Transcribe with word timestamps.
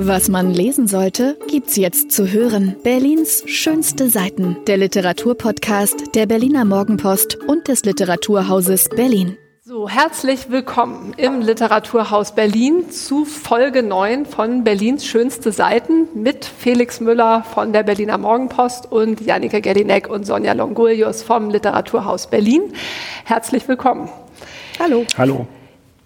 Was 0.00 0.28
man 0.28 0.54
lesen 0.54 0.86
sollte, 0.86 1.36
gibt's 1.50 1.74
jetzt 1.74 2.12
zu 2.12 2.30
hören. 2.30 2.76
Berlins 2.84 3.42
schönste 3.46 4.08
Seiten. 4.08 4.56
Der 4.68 4.76
Literaturpodcast 4.76 6.14
der 6.14 6.26
Berliner 6.26 6.64
Morgenpost 6.64 7.34
und 7.34 7.66
des 7.66 7.84
Literaturhauses 7.84 8.90
Berlin. 8.90 9.36
So, 9.64 9.88
herzlich 9.88 10.52
willkommen 10.52 11.14
im 11.16 11.40
Literaturhaus 11.40 12.36
Berlin 12.36 12.92
zu 12.92 13.24
Folge 13.24 13.82
9 13.82 14.24
von 14.24 14.62
Berlins 14.62 15.04
schönste 15.04 15.50
Seiten 15.50 16.06
mit 16.14 16.44
Felix 16.44 17.00
Müller 17.00 17.42
von 17.42 17.72
der 17.72 17.82
Berliner 17.82 18.18
Morgenpost 18.18 18.92
und 18.92 19.20
Janika 19.20 19.58
Gellinek 19.58 20.08
und 20.08 20.24
Sonja 20.24 20.52
Longulius 20.52 21.24
vom 21.24 21.50
Literaturhaus 21.50 22.28
Berlin. 22.30 22.72
Herzlich 23.24 23.66
willkommen. 23.66 24.08
Hallo. 24.78 25.04
Hallo. 25.16 25.48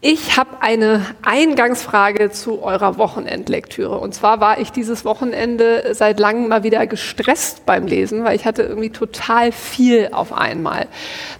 Ich 0.04 0.36
habe 0.36 0.50
eine 0.58 1.06
Eingangsfrage 1.22 2.32
zu 2.32 2.60
eurer 2.60 2.98
Wochenendlektüre. 2.98 4.00
Und 4.00 4.12
zwar 4.16 4.40
war 4.40 4.58
ich 4.58 4.72
dieses 4.72 5.04
Wochenende 5.04 5.94
seit 5.94 6.18
langem 6.18 6.48
mal 6.48 6.64
wieder 6.64 6.84
gestresst 6.88 7.64
beim 7.66 7.86
Lesen, 7.86 8.24
weil 8.24 8.34
ich 8.34 8.44
hatte 8.44 8.64
irgendwie 8.64 8.90
total 8.90 9.52
viel 9.52 10.08
auf 10.10 10.32
einmal. 10.32 10.88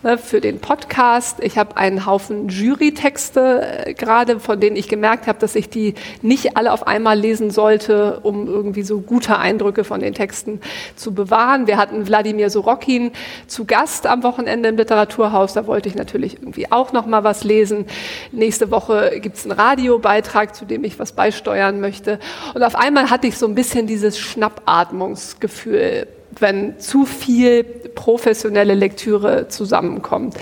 Ne, 0.05 0.17
für 0.17 0.41
den 0.41 0.61
Podcast, 0.61 1.41
ich 1.43 1.59
habe 1.59 1.77
einen 1.77 2.07
Haufen 2.07 2.51
Jurytexte 2.51 3.87
äh, 3.87 3.95
gerade, 3.95 4.39
von 4.39 4.61
denen 4.61 4.77
ich 4.77 4.87
gemerkt 4.87 5.27
habe, 5.27 5.41
dass 5.41 5.57
ich 5.57 5.69
die 5.69 5.95
nicht 6.21 6.57
alle 6.57 6.73
auf 6.73 6.87
einmal 6.87 7.19
lesen 7.19 7.51
sollte, 7.51 8.21
um 8.23 8.47
irgendwie 8.47 8.85
so 8.85 9.01
gute 9.01 9.39
Eindrücke 9.39 9.83
von 9.83 9.99
den 9.99 10.15
Texten 10.15 10.61
zu 10.95 11.13
bewahren. 11.13 11.67
Wir 11.67 11.79
hatten 11.79 12.07
Wladimir 12.07 12.49
Sorokin 12.49 13.11
zu 13.49 13.65
Gast 13.65 14.07
am 14.07 14.23
Wochenende 14.23 14.69
im 14.69 14.77
Literaturhaus. 14.77 15.53
Da 15.53 15.67
wollte 15.67 15.89
ich 15.89 15.97
natürlich 15.97 16.35
irgendwie 16.35 16.71
auch 16.71 16.93
noch 16.93 17.07
mal 17.07 17.25
was 17.25 17.43
lesen. 17.43 17.87
Nächste 18.31 18.52
Woche 18.71 19.21
gibt 19.21 19.37
es 19.37 19.45
einen 19.45 19.53
Radiobeitrag, 19.53 20.55
zu 20.55 20.65
dem 20.65 20.85
ich 20.85 20.99
was 20.99 21.13
beisteuern 21.13 21.81
möchte. 21.81 22.19
Und 22.55 22.63
auf 22.63 22.77
einmal 22.77 23.11
hatte 23.11 23.27
ich 23.27 23.39
so 23.39 23.47
ein 23.47 23.55
bisschen 23.55 23.87
dieses 23.87 24.19
Schnappatmungsgefühl, 24.19 26.07
wenn 26.39 26.79
zu 26.79 27.05
viel 27.05 27.65
professionelle 27.65 28.75
Lektüre 28.75 29.49
zusammenkommt. 29.49 30.37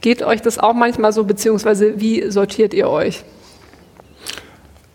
Geht 0.00 0.22
euch 0.22 0.42
das 0.42 0.58
auch 0.58 0.74
manchmal 0.74 1.12
so, 1.12 1.24
beziehungsweise 1.24 2.00
wie 2.00 2.30
sortiert 2.30 2.74
ihr 2.74 2.88
euch? 2.88 3.24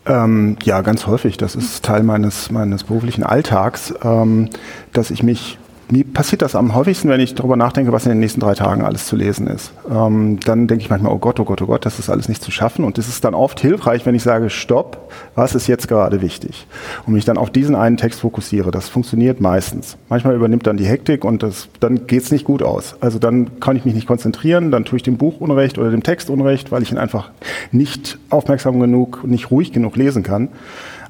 Ähm, 0.05 0.57
ja, 0.63 0.81
ganz 0.81 1.05
häufig. 1.05 1.37
Das 1.37 1.55
ist 1.55 1.85
Teil 1.85 2.03
meines, 2.03 2.51
meines 2.51 2.83
beruflichen 2.83 3.23
Alltags, 3.23 3.93
ähm, 4.03 4.49
dass 4.93 5.11
ich 5.11 5.21
mich 5.23 5.59
mir 5.91 6.05
passiert 6.05 6.41
das 6.41 6.55
am 6.55 6.73
häufigsten, 6.73 7.09
wenn 7.09 7.19
ich 7.19 7.35
darüber 7.35 7.57
nachdenke, 7.57 7.91
was 7.91 8.05
in 8.05 8.11
den 8.11 8.19
nächsten 8.19 8.39
drei 8.39 8.53
Tagen 8.53 8.83
alles 8.83 9.05
zu 9.05 9.15
lesen 9.15 9.47
ist. 9.47 9.73
Ähm, 9.89 10.39
dann 10.39 10.67
denke 10.67 10.83
ich 10.83 10.89
manchmal, 10.89 11.11
oh 11.11 11.17
Gott, 11.17 11.39
oh 11.39 11.43
Gott, 11.43 11.61
oh 11.61 11.65
Gott, 11.65 11.85
das 11.85 11.99
ist 11.99 12.09
alles 12.09 12.29
nicht 12.29 12.41
zu 12.41 12.49
schaffen. 12.49 12.85
Und 12.85 12.97
es 12.97 13.09
ist 13.09 13.25
dann 13.25 13.33
oft 13.33 13.59
hilfreich, 13.59 14.05
wenn 14.05 14.15
ich 14.15 14.23
sage, 14.23 14.49
stopp, 14.49 15.11
was 15.35 15.53
ist 15.53 15.67
jetzt 15.67 15.87
gerade 15.87 16.21
wichtig? 16.21 16.65
Und 17.05 17.13
mich 17.13 17.25
dann 17.25 17.37
auf 17.37 17.49
diesen 17.49 17.75
einen 17.75 17.97
Text 17.97 18.21
fokussiere. 18.21 18.71
Das 18.71 18.87
funktioniert 18.87 19.41
meistens. 19.41 19.97
Manchmal 20.07 20.35
übernimmt 20.35 20.65
dann 20.65 20.77
die 20.77 20.85
Hektik 20.85 21.25
und 21.25 21.43
das, 21.43 21.67
dann 21.81 22.07
geht 22.07 22.23
es 22.23 22.31
nicht 22.31 22.45
gut 22.45 22.63
aus. 22.63 22.95
Also 23.01 23.19
dann 23.19 23.59
kann 23.59 23.75
ich 23.75 23.83
mich 23.83 23.93
nicht 23.93 24.07
konzentrieren, 24.07 24.71
dann 24.71 24.85
tue 24.85 24.97
ich 24.97 25.03
dem 25.03 25.17
Buch 25.17 25.41
Unrecht 25.41 25.77
oder 25.77 25.91
dem 25.91 26.03
Text 26.03 26.29
Unrecht, 26.29 26.71
weil 26.71 26.83
ich 26.83 26.91
ihn 26.91 26.97
einfach 26.97 27.31
nicht 27.71 28.17
aufmerksam 28.29 28.79
genug, 28.79 29.25
nicht 29.25 29.51
ruhig 29.51 29.73
genug 29.73 29.97
lesen 29.97 30.23
kann. 30.23 30.47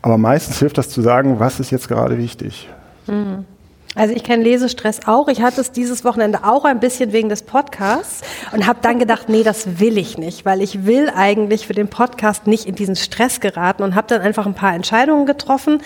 Aber 0.02 0.18
meistens 0.18 0.58
hilft 0.58 0.80
das 0.80 0.90
zu 0.90 1.02
sagen, 1.02 1.40
was 1.40 1.60
ist 1.60 1.70
jetzt 1.70 1.88
gerade 1.88 2.18
wichtig. 2.18 2.68
Mhm. 3.08 3.46
Also 3.94 4.16
ich 4.16 4.24
kenne 4.24 4.44
Lesestress 4.44 5.02
auch. 5.06 5.28
Ich 5.28 5.42
hatte 5.42 5.60
es 5.60 5.72
dieses 5.72 6.06
Wochenende 6.06 6.46
auch 6.46 6.64
ein 6.64 6.80
bisschen 6.80 7.12
wegen 7.12 7.28
des 7.28 7.44
Podcasts 7.44 8.22
und 8.54 8.66
habe 8.66 8.80
dann 8.82 9.00
gedacht, 9.00 9.28
nee, 9.28 9.44
das 9.44 9.80
will 9.80 9.98
ich 9.98 10.18
nicht, 10.18 10.46
weil 10.46 10.62
ich 10.62 10.86
will 10.86 11.12
eigentlich 11.14 11.68
für 11.68 11.74
den 11.74 11.90
Podcast 11.90 12.48
nicht 12.48 12.66
in 12.68 12.76
diesen 12.76 12.96
Stress 12.96 13.42
geraten 13.42 13.84
und 13.84 13.96
habe 13.96 14.08
dann 14.08 14.22
einfach 14.22 14.46
ein 14.46 14.54
paar 14.54 14.74
Entscheidungen 14.74 15.26
getroffen, 15.26 15.82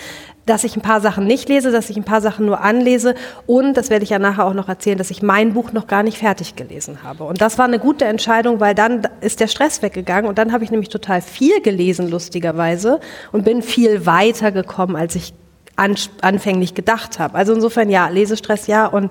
dass 0.46 0.62
ich 0.62 0.76
ein 0.76 0.82
paar 0.82 1.00
Sachen 1.00 1.26
nicht 1.26 1.48
lese, 1.48 1.72
dass 1.72 1.90
ich 1.90 1.96
ein 1.96 2.04
paar 2.04 2.20
Sachen 2.20 2.46
nur 2.46 2.60
anlese 2.60 3.16
und, 3.46 3.76
das 3.76 3.90
werde 3.90 4.04
ich 4.04 4.10
ja 4.10 4.20
nachher 4.20 4.46
auch 4.46 4.54
noch 4.54 4.68
erzählen, 4.68 4.96
dass 4.96 5.10
ich 5.10 5.20
mein 5.20 5.54
Buch 5.54 5.72
noch 5.72 5.88
gar 5.88 6.04
nicht 6.04 6.18
fertig 6.18 6.54
gelesen 6.54 7.02
habe. 7.02 7.24
Und 7.24 7.40
das 7.40 7.58
war 7.58 7.64
eine 7.64 7.80
gute 7.80 8.04
Entscheidung, 8.04 8.60
weil 8.60 8.76
dann 8.76 9.02
ist 9.20 9.40
der 9.40 9.48
Stress 9.48 9.82
weggegangen 9.82 10.28
und 10.28 10.38
dann 10.38 10.52
habe 10.52 10.62
ich 10.62 10.70
nämlich 10.70 10.88
total 10.88 11.20
viel 11.20 11.60
gelesen, 11.60 12.08
lustigerweise, 12.08 13.00
und 13.32 13.44
bin 13.44 13.62
viel 13.62 14.06
weiter 14.06 14.52
gekommen, 14.52 14.94
als 14.94 15.16
ich 15.16 15.34
anfänglich 15.76 16.74
gedacht 16.74 17.18
habe. 17.18 17.36
Also 17.36 17.54
insofern 17.54 17.90
ja, 17.90 18.08
Lesestress 18.08 18.66
ja 18.66 18.86
und 18.86 19.10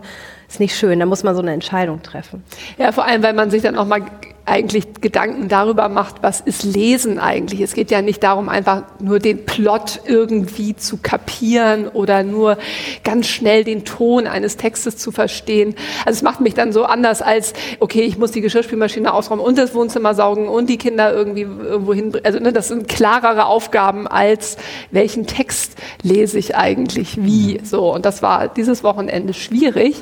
ist 0.56 0.60
nicht 0.62 0.76
schön. 0.78 1.00
Da 1.00 1.06
muss 1.06 1.24
man 1.24 1.36
so 1.36 1.42
eine 1.42 1.52
Entscheidung 1.52 2.02
treffen. 2.02 2.44
Ja, 2.78 2.94
vor 2.94 3.06
allem, 3.06 3.22
weil 3.24 3.34
man 3.34 3.52
sich 3.52 3.62
dann 3.62 3.78
auch 3.78 3.86
mal 3.86 4.04
eigentlich 4.46 5.02
Gedanken 5.02 5.50
darüber 5.50 5.90
macht, 5.90 6.22
was 6.22 6.40
ist 6.40 6.64
Lesen 6.64 7.18
eigentlich. 7.18 7.62
Es 7.62 7.74
geht 7.74 7.90
ja 7.90 8.04
nicht 8.04 8.22
darum, 8.22 8.48
einfach 8.48 8.84
nur 9.00 9.18
den 9.18 9.44
Plot 9.46 10.02
irgendwie 10.06 10.76
zu 10.76 10.98
kapieren 10.98 11.88
oder 11.88 12.22
nur 12.22 12.58
ganz 13.04 13.28
schnell 13.28 13.64
den 13.64 13.86
Ton 13.86 14.28
eines 14.28 14.56
Textes 14.56 14.98
zu 14.98 15.12
verstehen. 15.12 15.74
Also 16.06 16.18
es 16.18 16.22
macht 16.22 16.42
mich 16.42 16.54
dann 16.54 16.72
so 16.74 16.86
anders 16.86 17.24
als, 17.24 17.54
okay, 17.80 18.02
ich 18.02 18.20
muss 18.20 18.32
die 18.32 18.42
Geschirrspülmaschine 18.42 19.12
ausräumen 19.12 19.44
und 19.44 19.58
das 19.58 19.74
Wohnzimmer 19.74 20.14
saugen 20.14 20.48
und 20.48 20.70
die 20.70 20.78
Kinder 20.78 21.12
irgendwie 21.12 21.42
irgendwo 21.42 21.94
hin. 21.94 22.12
Also 22.24 22.40
ne, 22.40 22.54
das 22.54 22.68
sind 22.68 22.88
klarere 22.88 23.48
Aufgaben 23.48 24.08
als, 24.08 24.58
welchen 24.92 25.26
Text 25.26 25.74
lese 26.04 26.38
ich 26.38 26.56
eigentlich 26.56 27.18
wie. 27.18 27.62
So, 27.64 27.92
und 27.92 28.06
das 28.06 28.22
war 28.22 28.48
dieses 28.48 28.84
Wochenende 28.84 29.34
schwierig. 29.34 29.96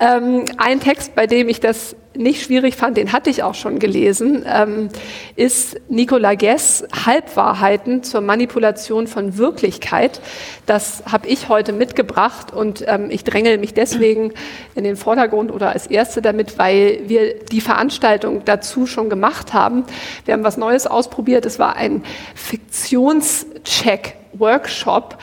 Ähm, 0.00 0.46
ein 0.56 0.80
Text, 0.80 1.14
bei 1.14 1.26
dem 1.26 1.50
ich 1.50 1.60
das 1.60 1.94
nicht 2.16 2.42
schwierig 2.42 2.74
fand, 2.74 2.96
den 2.96 3.12
hatte 3.12 3.30
ich 3.30 3.42
auch 3.42 3.54
schon 3.54 3.78
gelesen, 3.78 4.46
ähm, 4.46 4.88
ist 5.36 5.78
Nicola 5.88 6.34
Guess 6.34 6.84
Halbwahrheiten 7.06 8.02
zur 8.02 8.22
Manipulation 8.22 9.06
von 9.06 9.36
Wirklichkeit. 9.36 10.20
Das 10.66 11.04
habe 11.04 11.28
ich 11.28 11.48
heute 11.48 11.72
mitgebracht 11.72 12.52
und 12.52 12.84
ähm, 12.88 13.10
ich 13.10 13.22
drängel 13.24 13.58
mich 13.58 13.74
deswegen 13.74 14.32
in 14.74 14.84
den 14.84 14.96
Vordergrund 14.96 15.52
oder 15.52 15.68
als 15.70 15.86
Erste 15.86 16.22
damit, 16.22 16.58
weil 16.58 17.02
wir 17.06 17.34
die 17.44 17.60
Veranstaltung 17.60 18.42
dazu 18.44 18.86
schon 18.86 19.10
gemacht 19.10 19.52
haben. 19.52 19.84
Wir 20.24 20.34
haben 20.34 20.44
was 20.44 20.56
Neues 20.56 20.86
ausprobiert. 20.86 21.44
Es 21.46 21.58
war 21.58 21.74
ein 21.76 22.04
Fiktionscheck-Workshop 22.34 25.18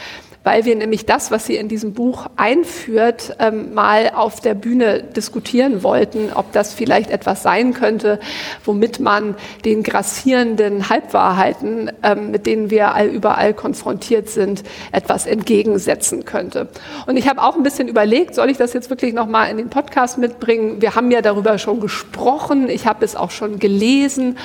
weil 0.47 0.63
wir 0.63 0.77
nämlich 0.77 1.05
das, 1.05 1.29
was 1.29 1.45
sie 1.45 1.57
in 1.57 1.67
diesem 1.67 1.91
Buch 1.91 2.27
einführt, 2.37 3.35
ähm, 3.37 3.73
mal 3.73 4.13
auf 4.15 4.39
der 4.39 4.53
Bühne 4.53 5.03
diskutieren 5.03 5.83
wollten, 5.83 6.31
ob 6.33 6.53
das 6.53 6.73
vielleicht 6.73 7.11
etwas 7.11 7.43
sein 7.43 7.73
könnte, 7.73 8.17
womit 8.63 9.01
man 9.01 9.35
den 9.65 9.83
grassierenden 9.83 10.87
Halbwahrheiten, 10.87 11.91
ähm, 12.01 12.31
mit 12.31 12.45
denen 12.45 12.69
wir 12.69 12.95
all, 12.95 13.07
überall 13.07 13.53
konfrontiert 13.53 14.29
sind, 14.29 14.63
etwas 14.93 15.25
entgegensetzen 15.25 16.23
könnte. 16.23 16.69
Und 17.07 17.17
ich 17.17 17.27
habe 17.27 17.41
auch 17.41 17.57
ein 17.57 17.63
bisschen 17.63 17.89
überlegt, 17.89 18.33
soll 18.33 18.49
ich 18.49 18.55
das 18.55 18.71
jetzt 18.71 18.89
wirklich 18.89 19.13
noch 19.13 19.27
mal 19.27 19.51
in 19.51 19.57
den 19.57 19.69
Podcast 19.69 20.17
mitbringen? 20.17 20.81
Wir 20.81 20.95
haben 20.95 21.11
ja 21.11 21.21
darüber 21.21 21.57
schon 21.57 21.81
gesprochen, 21.81 22.69
ich 22.69 22.87
habe 22.87 23.03
es 23.03 23.17
auch 23.17 23.31
schon 23.31 23.59
gelesen. 23.59 24.37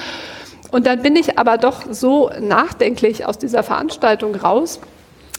Und 0.72 0.84
dann 0.88 1.00
bin 1.00 1.14
ich 1.14 1.38
aber 1.38 1.58
doch 1.58 1.82
so 1.92 2.28
nachdenklich 2.40 3.24
aus 3.24 3.38
dieser 3.38 3.62
Veranstaltung 3.62 4.34
raus, 4.34 4.80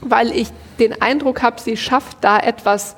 weil 0.05 0.31
ich 0.31 0.49
den 0.79 1.01
Eindruck 1.01 1.41
habe, 1.41 1.59
sie 1.59 1.77
schafft 1.77 2.17
da 2.21 2.39
etwas 2.39 2.95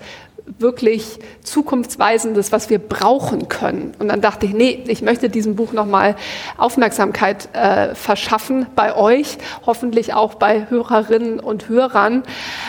wirklich 0.59 1.19
zukunftsweisendes, 1.41 2.51
was 2.51 2.69
wir 2.69 2.79
brauchen 2.79 3.49
können. 3.49 3.93
Und 3.99 4.09
dann 4.09 4.21
dachte 4.21 4.45
ich, 4.45 4.53
nee, 4.53 4.83
ich 4.87 5.01
möchte 5.01 5.29
diesem 5.29 5.55
Buch 5.55 5.73
nochmal 5.73 6.15
Aufmerksamkeit 6.57 7.49
äh, 7.53 7.95
verschaffen 7.95 8.67
bei 8.75 8.95
euch, 8.95 9.37
hoffentlich 9.65 10.13
auch 10.13 10.35
bei 10.35 10.69
Hörerinnen 10.69 11.39
und 11.39 11.67
Hörern. 11.67 12.23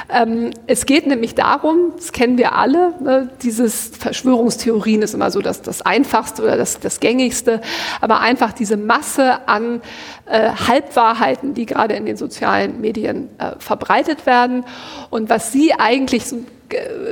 Ähm, 0.09 0.51
es 0.67 0.87
geht 0.87 1.07
nämlich 1.07 1.35
darum, 1.35 1.93
das 1.97 2.13
kennen 2.13 2.39
wir 2.39 2.55
alle, 2.55 2.95
ne, 3.01 3.29
dieses 3.43 3.89
Verschwörungstheorien 3.89 5.03
ist 5.03 5.15
immer 5.15 5.31
so 5.31 5.41
das, 5.41 5.61
das 5.61 5.83
Einfachste 5.83 6.43
oder 6.43 6.57
das, 6.57 6.81
das 6.81 7.01
Gängigste, 7.01 7.61
aber 8.01 8.21
einfach 8.21 8.53
diese 8.53 8.79
Masse 8.79 9.47
an 9.47 9.83
äh, 10.25 10.51
Halbwahrheiten, 10.67 11.53
die 11.53 11.67
gerade 11.67 11.95
in 11.95 12.07
den 12.07 12.17
sozialen 12.17 12.81
Medien 12.81 13.29
äh, 13.39 13.53
verbreitet 13.59 14.25
werden. 14.25 14.65
Und 15.11 15.29
was 15.29 15.53
sie 15.53 15.75
eigentlich 15.75 16.27
so 16.27 16.39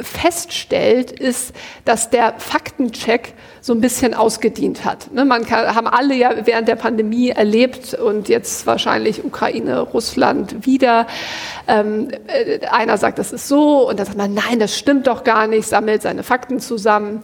feststellt, 0.02 1.10
ist, 1.12 1.54
dass 1.84 2.10
der 2.10 2.34
Faktencheck 2.38 3.34
so 3.60 3.72
ein 3.72 3.80
bisschen 3.80 4.14
ausgedient 4.14 4.84
hat. 4.84 5.12
Ne, 5.12 5.24
man 5.24 5.46
kann, 5.46 5.74
haben 5.74 5.86
alle 5.86 6.14
ja 6.14 6.32
während 6.44 6.68
der 6.68 6.76
Pandemie 6.76 7.30
erlebt 7.30 7.94
und 7.94 8.28
jetzt 8.28 8.66
wahrscheinlich 8.66 9.24
Ukraine, 9.24 9.80
Russland 9.80 10.66
wieder. 10.66 11.06
Ähm, 11.66 12.08
äh, 12.26 12.66
einer 12.66 12.98
sagt, 12.98 13.18
das 13.18 13.32
ist 13.32 13.48
so 13.48 13.88
und 13.88 13.98
dann 13.98 14.06
sagt 14.06 14.18
man, 14.18 14.34
nein, 14.34 14.58
das 14.58 14.76
stimmt 14.76 15.06
doch 15.06 15.24
gar 15.24 15.46
nicht, 15.46 15.66
sammelt 15.66 16.02
seine 16.02 16.22
Fakten 16.22 16.60
zusammen. 16.60 17.22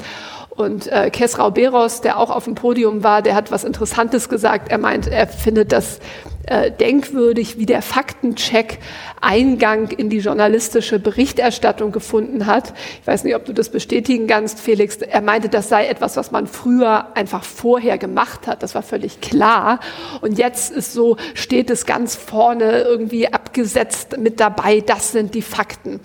Und 0.60 0.92
äh, 0.92 1.08
Kesrau 1.10 1.50
Beros, 1.50 2.02
der 2.02 2.18
auch 2.18 2.30
auf 2.30 2.44
dem 2.44 2.54
Podium 2.54 3.02
war, 3.02 3.22
der 3.22 3.34
hat 3.34 3.50
was 3.50 3.64
Interessantes 3.64 4.28
gesagt. 4.28 4.70
Er 4.70 4.76
meint, 4.76 5.06
er 5.06 5.26
findet 5.26 5.72
das 5.72 6.00
äh, 6.46 6.70
denkwürdig, 6.70 7.56
wie 7.56 7.64
der 7.64 7.80
Faktencheck 7.80 8.78
Eingang 9.22 9.90
in 9.90 10.10
die 10.10 10.18
journalistische 10.18 10.98
Berichterstattung 10.98 11.92
gefunden 11.92 12.44
hat. 12.44 12.74
Ich 13.00 13.06
weiß 13.06 13.24
nicht, 13.24 13.36
ob 13.36 13.46
du 13.46 13.54
das 13.54 13.70
bestätigen 13.70 14.26
kannst, 14.26 14.60
Felix. 14.60 14.96
Er 14.96 15.22
meinte, 15.22 15.48
das 15.48 15.70
sei 15.70 15.86
etwas, 15.86 16.18
was 16.18 16.30
man 16.30 16.46
früher 16.46 17.06
einfach 17.14 17.44
vorher 17.44 17.96
gemacht 17.96 18.46
hat. 18.46 18.62
Das 18.62 18.74
war 18.74 18.82
völlig 18.82 19.22
klar. 19.22 19.80
Und 20.20 20.38
jetzt 20.38 20.72
ist 20.72 20.92
so, 20.92 21.16
steht 21.32 21.70
es 21.70 21.86
ganz 21.86 22.16
vorne 22.16 22.82
irgendwie 22.82 23.32
abgesetzt 23.32 24.18
mit 24.18 24.40
dabei. 24.40 24.80
Das 24.80 25.12
sind 25.12 25.34
die 25.34 25.42
Fakten. 25.42 26.00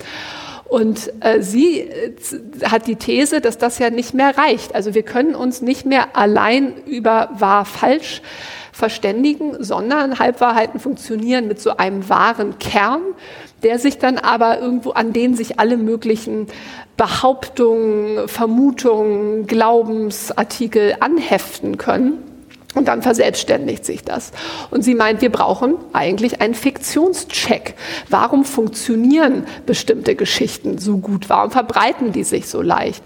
Und 0.68 1.12
äh, 1.20 1.42
sie 1.42 1.82
äh, 1.82 2.14
hat 2.66 2.88
die 2.88 2.96
These, 2.96 3.40
dass 3.40 3.58
das 3.58 3.78
ja 3.80 3.90
nicht 3.90 4.14
mehr 4.14 4.38
reicht. 4.38 4.74
Also 4.74 4.94
wir 4.94 5.04
können 5.04 5.36
uns 5.36 5.62
nicht 5.62 5.86
mehr 5.86 6.16
allein 6.18 6.74
über 6.86 7.30
wahr 7.38 7.66
falsch 7.66 8.22
verständigen, 8.72 9.64
sondern 9.64 10.20
Halbwahrheiten 10.20 10.80
funktionieren 10.80 11.48
mit 11.48 11.62
so 11.62 11.78
einem 11.78 12.10
wahren 12.10 12.60
Kern, 12.60 13.02
der 13.64 13.80
sich 13.80 14.00
dann 14.00 14.18
aber 14.18 14.60
irgendwo, 14.60 14.92
an 14.92 15.14
den 15.14 15.36
sich 15.36 15.60
alle 15.60 15.78
möglichen 15.78 16.48
Behauptungen, 16.98 18.28
Vermutungen, 18.28 19.48
Glaubensartikel 19.48 20.98
anheften 21.00 21.78
können. 21.78 22.35
Und 22.76 22.88
dann 22.90 23.02
verselbstständigt 23.02 23.86
sich 23.86 24.04
das. 24.04 24.32
Und 24.70 24.84
sie 24.84 24.96
meint, 24.96 25.22
wir 25.22 25.32
brauchen 25.32 25.76
eigentlich 25.94 26.42
einen 26.42 26.54
Fiktionscheck. 26.54 27.76
Warum 28.10 28.44
funktionieren 28.46 29.46
bestimmte 29.66 30.16
Geschichten 30.16 30.78
so 30.78 30.98
gut? 30.98 31.30
Warum 31.30 31.52
verbreiten 31.52 32.12
die 32.12 32.26
sich 32.26 32.48
so 32.48 32.62
leicht? 32.62 33.02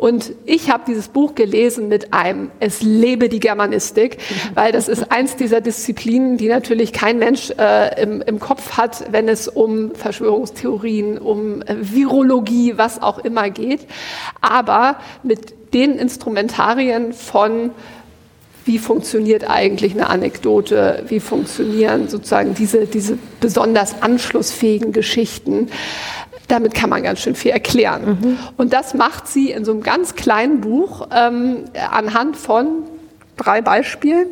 Und 0.00 0.32
ich 0.46 0.70
habe 0.70 0.84
dieses 0.86 1.08
Buch 1.08 1.34
gelesen 1.34 1.88
mit 1.88 2.14
einem 2.14 2.50
Es 2.58 2.80
lebe 2.80 3.28
die 3.28 3.38
Germanistik, 3.38 4.16
weil 4.54 4.72
das 4.72 4.88
ist 4.88 5.12
eins 5.12 5.36
dieser 5.36 5.60
Disziplinen, 5.60 6.38
die 6.38 6.48
natürlich 6.48 6.94
kein 6.94 7.18
Mensch 7.18 7.50
äh, 7.58 8.02
im, 8.02 8.22
im 8.22 8.40
Kopf 8.40 8.78
hat, 8.78 9.12
wenn 9.12 9.28
es 9.28 9.46
um 9.46 9.94
Verschwörungstheorien, 9.94 11.18
um 11.18 11.60
äh, 11.60 11.76
Virologie, 11.80 12.78
was 12.78 13.02
auch 13.02 13.18
immer 13.18 13.50
geht. 13.50 13.86
Aber 14.40 14.96
mit 15.22 15.74
den 15.74 15.98
Instrumentarien 15.98 17.12
von 17.12 17.72
wie 18.70 18.78
funktioniert 18.78 19.50
eigentlich 19.50 19.94
eine 19.94 20.08
Anekdote, 20.08 21.02
wie 21.08 21.18
funktionieren 21.18 22.08
sozusagen 22.08 22.54
diese, 22.54 22.86
diese 22.86 23.18
besonders 23.40 24.00
anschlussfähigen 24.00 24.92
Geschichten. 24.92 25.70
Damit 26.46 26.72
kann 26.72 26.88
man 26.88 27.02
ganz 27.02 27.18
schön 27.18 27.34
viel 27.34 27.50
erklären. 27.50 28.18
Mhm. 28.20 28.38
Und 28.56 28.72
das 28.72 28.94
macht 28.94 29.26
sie 29.26 29.50
in 29.50 29.64
so 29.64 29.72
einem 29.72 29.82
ganz 29.82 30.14
kleinen 30.14 30.60
Buch 30.60 31.08
ähm, 31.12 31.64
anhand 31.90 32.36
von 32.36 32.84
drei 33.36 33.60
Beispielen. 33.60 34.28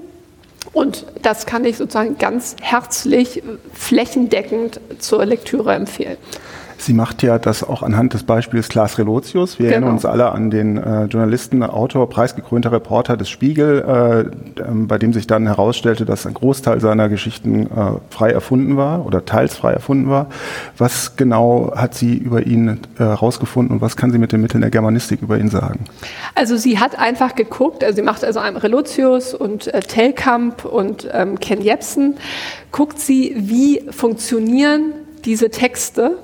Und 0.72 1.04
das 1.22 1.44
kann 1.44 1.64
ich 1.64 1.76
sozusagen 1.76 2.16
ganz 2.18 2.54
herzlich, 2.60 3.42
flächendeckend 3.72 4.80
zur 5.00 5.26
Lektüre 5.26 5.74
empfehlen. 5.74 6.16
Sie 6.80 6.94
macht 6.94 7.24
ja 7.24 7.38
das 7.38 7.64
auch 7.64 7.82
anhand 7.82 8.14
des 8.14 8.22
Beispiels 8.22 8.68
Klaas 8.68 8.98
Relotius. 8.98 9.58
Wir 9.58 9.66
genau. 9.66 9.74
erinnern 9.74 9.94
uns 9.94 10.04
alle 10.04 10.30
an 10.30 10.50
den 10.50 10.76
äh, 10.76 11.04
Journalisten, 11.04 11.64
Autor, 11.64 12.08
preisgekrönter 12.08 12.70
Reporter 12.70 13.16
des 13.16 13.28
Spiegel, 13.28 13.84
äh, 13.86 14.20
äh, 14.20 14.64
bei 14.72 14.96
dem 14.96 15.12
sich 15.12 15.26
dann 15.26 15.46
herausstellte, 15.46 16.04
dass 16.04 16.24
ein 16.24 16.34
Großteil 16.34 16.80
seiner 16.80 17.08
Geschichten 17.08 17.66
äh, 17.66 17.98
frei 18.10 18.30
erfunden 18.30 18.76
war 18.76 19.04
oder 19.04 19.24
teils 19.24 19.56
frei 19.56 19.72
erfunden 19.72 20.08
war. 20.08 20.28
Was 20.78 21.16
genau 21.16 21.72
hat 21.74 21.94
sie 21.94 22.16
über 22.16 22.46
ihn 22.46 22.78
herausgefunden 22.96 23.74
und 23.74 23.80
was 23.82 23.96
kann 23.96 24.12
sie 24.12 24.18
mit 24.18 24.30
den 24.30 24.40
Mitteln 24.40 24.60
der 24.60 24.70
Germanistik 24.70 25.20
über 25.20 25.36
ihn 25.36 25.50
sagen? 25.50 25.84
Also 26.36 26.56
sie 26.56 26.78
hat 26.78 26.96
einfach 26.96 27.34
geguckt, 27.34 27.82
also 27.82 27.96
sie 27.96 28.02
macht 28.02 28.24
also 28.24 28.38
einem 28.38 28.56
Relotius 28.56 29.34
und 29.34 29.66
äh, 29.74 29.80
Telkamp 29.80 30.64
und 30.64 31.08
ähm, 31.12 31.40
Ken 31.40 31.60
Jebsen, 31.60 32.18
guckt 32.70 33.00
sie, 33.00 33.34
wie 33.36 33.82
funktionieren 33.90 34.92
diese 35.24 35.50
Texte 35.50 36.18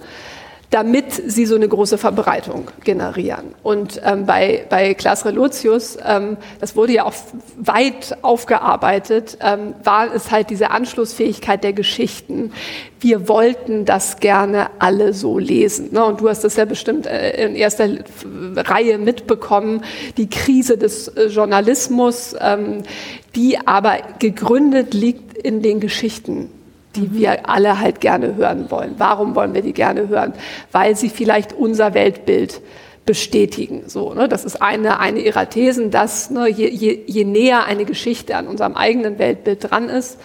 damit 0.75 1.23
sie 1.25 1.47
so 1.47 1.55
eine 1.55 1.69
große 1.69 1.99
Verbreitung 1.99 2.69
generieren. 2.83 3.55
Und 3.63 4.01
ähm, 4.05 4.27
bei, 4.27 4.67
bei 4.69 4.95
Klaas 4.95 5.25
Relotius, 5.25 5.97
ähm, 6.05 6.37
das 6.59 6.75
wurde 6.75 6.95
ja 6.95 7.05
auch 7.05 7.15
weit 7.57 8.17
aufgearbeitet, 8.23 9.39
ähm, 9.41 9.75
war 9.85 10.13
es 10.13 10.33
halt 10.33 10.51
diese 10.51 10.73
Anschlussfähigkeit 10.73 11.63
der 11.63 11.75
Geschichten. 11.75 12.53
Wir 12.99 13.29
wollten 13.29 13.85
das 13.85 14.17
gerne 14.19 14.67
alle 14.81 15.15
so 15.15 15.39
lesen. 15.39 15.93
Ne? 15.93 16.05
Und 16.05 16.21
du 16.21 16.29
hast 16.29 16.43
das 16.43 16.57
ja 16.57 16.65
bestimmt 16.65 17.07
äh, 17.07 17.47
in 17.47 17.55
erster 17.55 17.89
Reihe 18.57 18.99
mitbekommen, 18.99 19.85
die 20.17 20.29
Krise 20.29 20.77
des 20.77 21.07
äh, 21.07 21.27
Journalismus, 21.27 22.35
ähm, 22.41 22.83
die 23.37 23.65
aber 23.65 23.99
gegründet 24.19 24.93
liegt 24.93 25.39
in 25.39 25.63
den 25.63 25.79
Geschichten 25.79 26.51
die 26.97 27.13
wir 27.13 27.49
alle 27.49 27.81
halt 27.81 28.01
gerne 28.01 28.37
hören 28.37 28.71
wollen. 28.71 28.95
Warum 28.99 29.35
wollen 29.35 29.55
wir 29.55 29.63
die 29.63 29.73
gerne 29.73 30.09
hören? 30.09 30.33
Weil 30.73 30.97
sie 30.97 31.09
vielleicht 31.09 31.53
unser 31.53 31.95
Weltbild 31.95 32.61
bestätigen. 33.07 33.85
So, 33.87 34.15
ne? 34.15 34.29
Das 34.29 34.45
ist 34.45 34.63
eine, 34.63 34.99
eine 34.99 35.21
ihrer 35.21 35.49
Thesen, 35.49 35.91
dass 35.91 36.31
ne, 36.31 36.49
je, 36.49 36.69
je, 36.69 37.03
je 37.07 37.25
näher 37.25 37.65
eine 37.65 37.85
Geschichte 37.85 38.37
an 38.37 38.47
unserem 38.47 38.75
eigenen 38.75 39.19
Weltbild 39.19 39.71
dran 39.71 39.89
ist, 39.89 40.19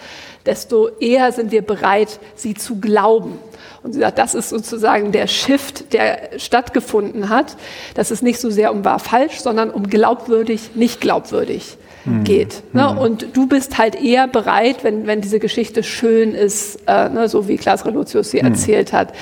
desto 0.46 0.88
eher 0.88 1.32
sind 1.32 1.52
wir 1.52 1.62
bereit, 1.62 2.18
sie 2.34 2.54
zu 2.54 2.80
glauben. 2.80 3.38
Und 3.82 3.92
sie 3.92 4.00
sagt, 4.00 4.18
das 4.18 4.34
ist 4.34 4.50
sozusagen 4.50 5.12
der 5.12 5.26
Shift, 5.26 5.92
der 5.92 6.38
stattgefunden 6.38 7.28
hat, 7.28 7.56
dass 7.94 8.10
es 8.10 8.22
nicht 8.22 8.40
so 8.40 8.50
sehr 8.50 8.72
um 8.72 8.84
wahr 8.84 8.98
falsch, 8.98 9.40
sondern 9.40 9.70
um 9.70 9.88
glaubwürdig, 9.88 10.70
nicht 10.74 11.00
glaubwürdig 11.00 11.76
mhm. 12.04 12.24
geht. 12.24 12.62
Ne? 12.72 12.88
Mhm. 12.90 12.98
Und 12.98 13.36
du 13.36 13.46
bist 13.46 13.78
halt 13.78 14.00
eher 14.00 14.28
bereit, 14.28 14.82
wenn, 14.84 15.06
wenn 15.06 15.20
diese 15.20 15.38
Geschichte 15.38 15.82
schön 15.82 16.34
ist, 16.34 16.80
äh, 16.86 17.08
ne, 17.08 17.28
so 17.28 17.48
wie 17.48 17.56
Klaas 17.56 17.84
Relotius 17.84 18.30
sie 18.30 18.38
mhm. 18.38 18.48
erzählt 18.48 18.92
hat, 18.92 19.12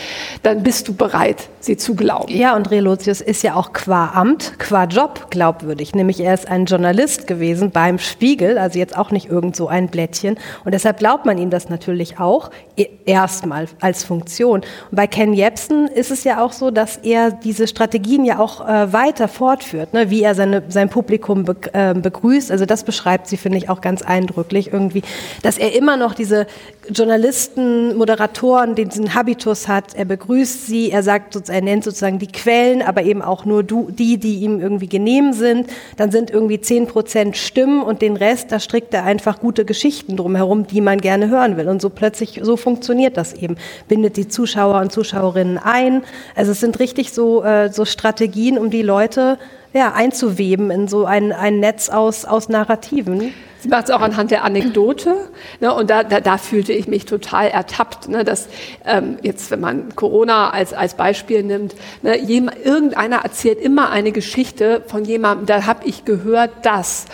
dann 0.42 0.62
bist 0.62 0.88
du 0.88 0.94
bereit, 0.94 1.48
sie 1.60 1.76
zu 1.76 1.94
glauben. 1.94 2.32
Ja, 2.34 2.56
und 2.56 2.70
Relotius 2.70 3.20
ist 3.20 3.42
ja 3.42 3.54
auch 3.54 3.72
qua 3.72 4.12
Amt, 4.14 4.58
qua 4.58 4.84
Job 4.84 5.30
glaubwürdig. 5.30 5.94
Nämlich 5.94 6.20
er 6.20 6.34
ist 6.34 6.48
ein 6.48 6.66
Journalist 6.66 7.26
gewesen 7.26 7.70
beim 7.70 7.98
Spiegel, 7.98 8.58
also 8.58 8.78
jetzt 8.78 8.96
auch 8.96 9.10
nicht 9.10 9.28
irgend 9.28 9.56
so 9.56 9.68
ein 9.68 9.88
Blättchen. 9.88 10.38
Und 10.64 10.72
deshalb 10.72 10.98
glaubt 10.98 11.26
man 11.26 11.38
ihm 11.38 11.50
das 11.50 11.68
natürlich 11.68 12.18
auch 12.18 12.50
e, 12.76 12.86
erstmal 13.04 13.66
als 13.80 14.04
Funktion. 14.04 14.60
Und 14.90 14.96
bei 14.96 15.06
Ken 15.06 15.32
Jebsen 15.32 15.88
ist 15.88 16.10
es 16.10 16.24
ja 16.24 16.42
auch 16.42 16.52
so, 16.52 16.70
dass 16.70 16.96
er 16.98 17.30
diese 17.30 17.66
Strategien 17.66 18.24
ja 18.24 18.38
auch 18.38 18.66
äh, 18.66 18.92
weiter 18.92 19.28
fortführt, 19.28 19.94
ne? 19.94 20.10
wie 20.10 20.22
er 20.22 20.34
seine, 20.34 20.62
sein 20.68 20.88
Publikum 20.88 21.44
be 21.44 21.56
äh, 21.72 21.94
begrüßt. 21.94 22.50
Also 22.50 22.66
das 22.70 22.84
beschreibt 22.84 23.26
sie, 23.26 23.36
finde 23.36 23.58
ich, 23.58 23.68
auch 23.68 23.80
ganz 23.80 24.02
eindrücklich 24.02 24.72
irgendwie, 24.72 25.02
dass 25.42 25.58
er 25.58 25.74
immer 25.74 25.96
noch 25.96 26.14
diese 26.14 26.46
Journalisten, 26.90 27.96
Moderatoren, 27.96 28.74
diesen 28.74 29.14
Habitus 29.14 29.68
hat. 29.68 29.94
Er 29.94 30.04
begrüßt 30.04 30.66
sie, 30.66 30.90
er 30.90 31.02
sagt, 31.02 31.48
er 31.48 31.60
nennt 31.60 31.84
sozusagen 31.84 32.18
die 32.18 32.28
Quellen, 32.28 32.82
aber 32.82 33.02
eben 33.02 33.22
auch 33.22 33.44
nur 33.44 33.62
die, 33.62 34.18
die 34.18 34.36
ihm 34.40 34.60
irgendwie 34.60 34.88
genehm 34.88 35.32
sind. 35.32 35.68
Dann 35.96 36.10
sind 36.10 36.30
irgendwie 36.30 36.60
zehn 36.60 36.86
Prozent 36.86 37.36
Stimmen 37.36 37.82
und 37.82 38.02
den 38.02 38.16
Rest, 38.16 38.52
da 38.52 38.60
strickt 38.60 38.94
er 38.94 39.04
einfach 39.04 39.40
gute 39.40 39.64
Geschichten 39.64 40.16
drumherum, 40.16 40.66
die 40.66 40.80
man 40.80 41.00
gerne 41.00 41.28
hören 41.28 41.56
will. 41.56 41.68
Und 41.68 41.82
so 41.82 41.90
plötzlich, 41.90 42.40
so 42.42 42.56
funktioniert 42.56 43.16
das 43.16 43.34
eben. 43.34 43.56
Bindet 43.88 44.16
die 44.16 44.28
Zuschauer 44.28 44.80
und 44.80 44.92
Zuschauerinnen 44.92 45.58
ein. 45.58 46.02
Also 46.34 46.52
es 46.52 46.60
sind 46.60 46.78
richtig 46.78 47.12
so, 47.12 47.42
äh, 47.44 47.70
so 47.70 47.84
Strategien, 47.84 48.58
um 48.58 48.70
die 48.70 48.82
Leute 48.82 49.38
ja, 49.72 49.92
einzuweben 49.92 50.70
in 50.70 50.88
so 50.88 51.04
ein, 51.04 51.32
ein 51.32 51.60
Netz 51.60 51.88
aus, 51.88 52.24
aus 52.24 52.48
Narrativen. 52.48 53.32
Sie 53.60 53.68
macht 53.68 53.86
es 53.86 53.90
auch 53.90 54.00
anhand 54.00 54.30
der 54.30 54.44
Anekdote. 54.44 55.16
Ne, 55.60 55.74
und 55.74 55.90
da, 55.90 56.04
da, 56.04 56.20
da 56.20 56.38
fühlte 56.38 56.72
ich 56.72 56.86
mich 56.86 57.06
total 57.06 57.48
ertappt, 57.48 58.08
ne, 58.08 58.24
dass 58.24 58.48
ähm, 58.84 59.18
jetzt, 59.22 59.50
wenn 59.50 59.60
man 59.60 59.96
Corona 59.96 60.50
als, 60.50 60.72
als 60.72 60.94
Beispiel 60.94 61.42
nimmt, 61.42 61.74
ne, 62.02 62.16
jem, 62.18 62.48
irgendeiner 62.64 63.16
erzählt 63.16 63.60
immer 63.60 63.90
eine 63.90 64.12
Geschichte 64.12 64.82
von 64.86 65.04
jemandem, 65.04 65.46
da 65.46 65.66
habe 65.66 65.86
ich 65.86 66.04
gehört 66.04 66.50
das. 66.62 67.06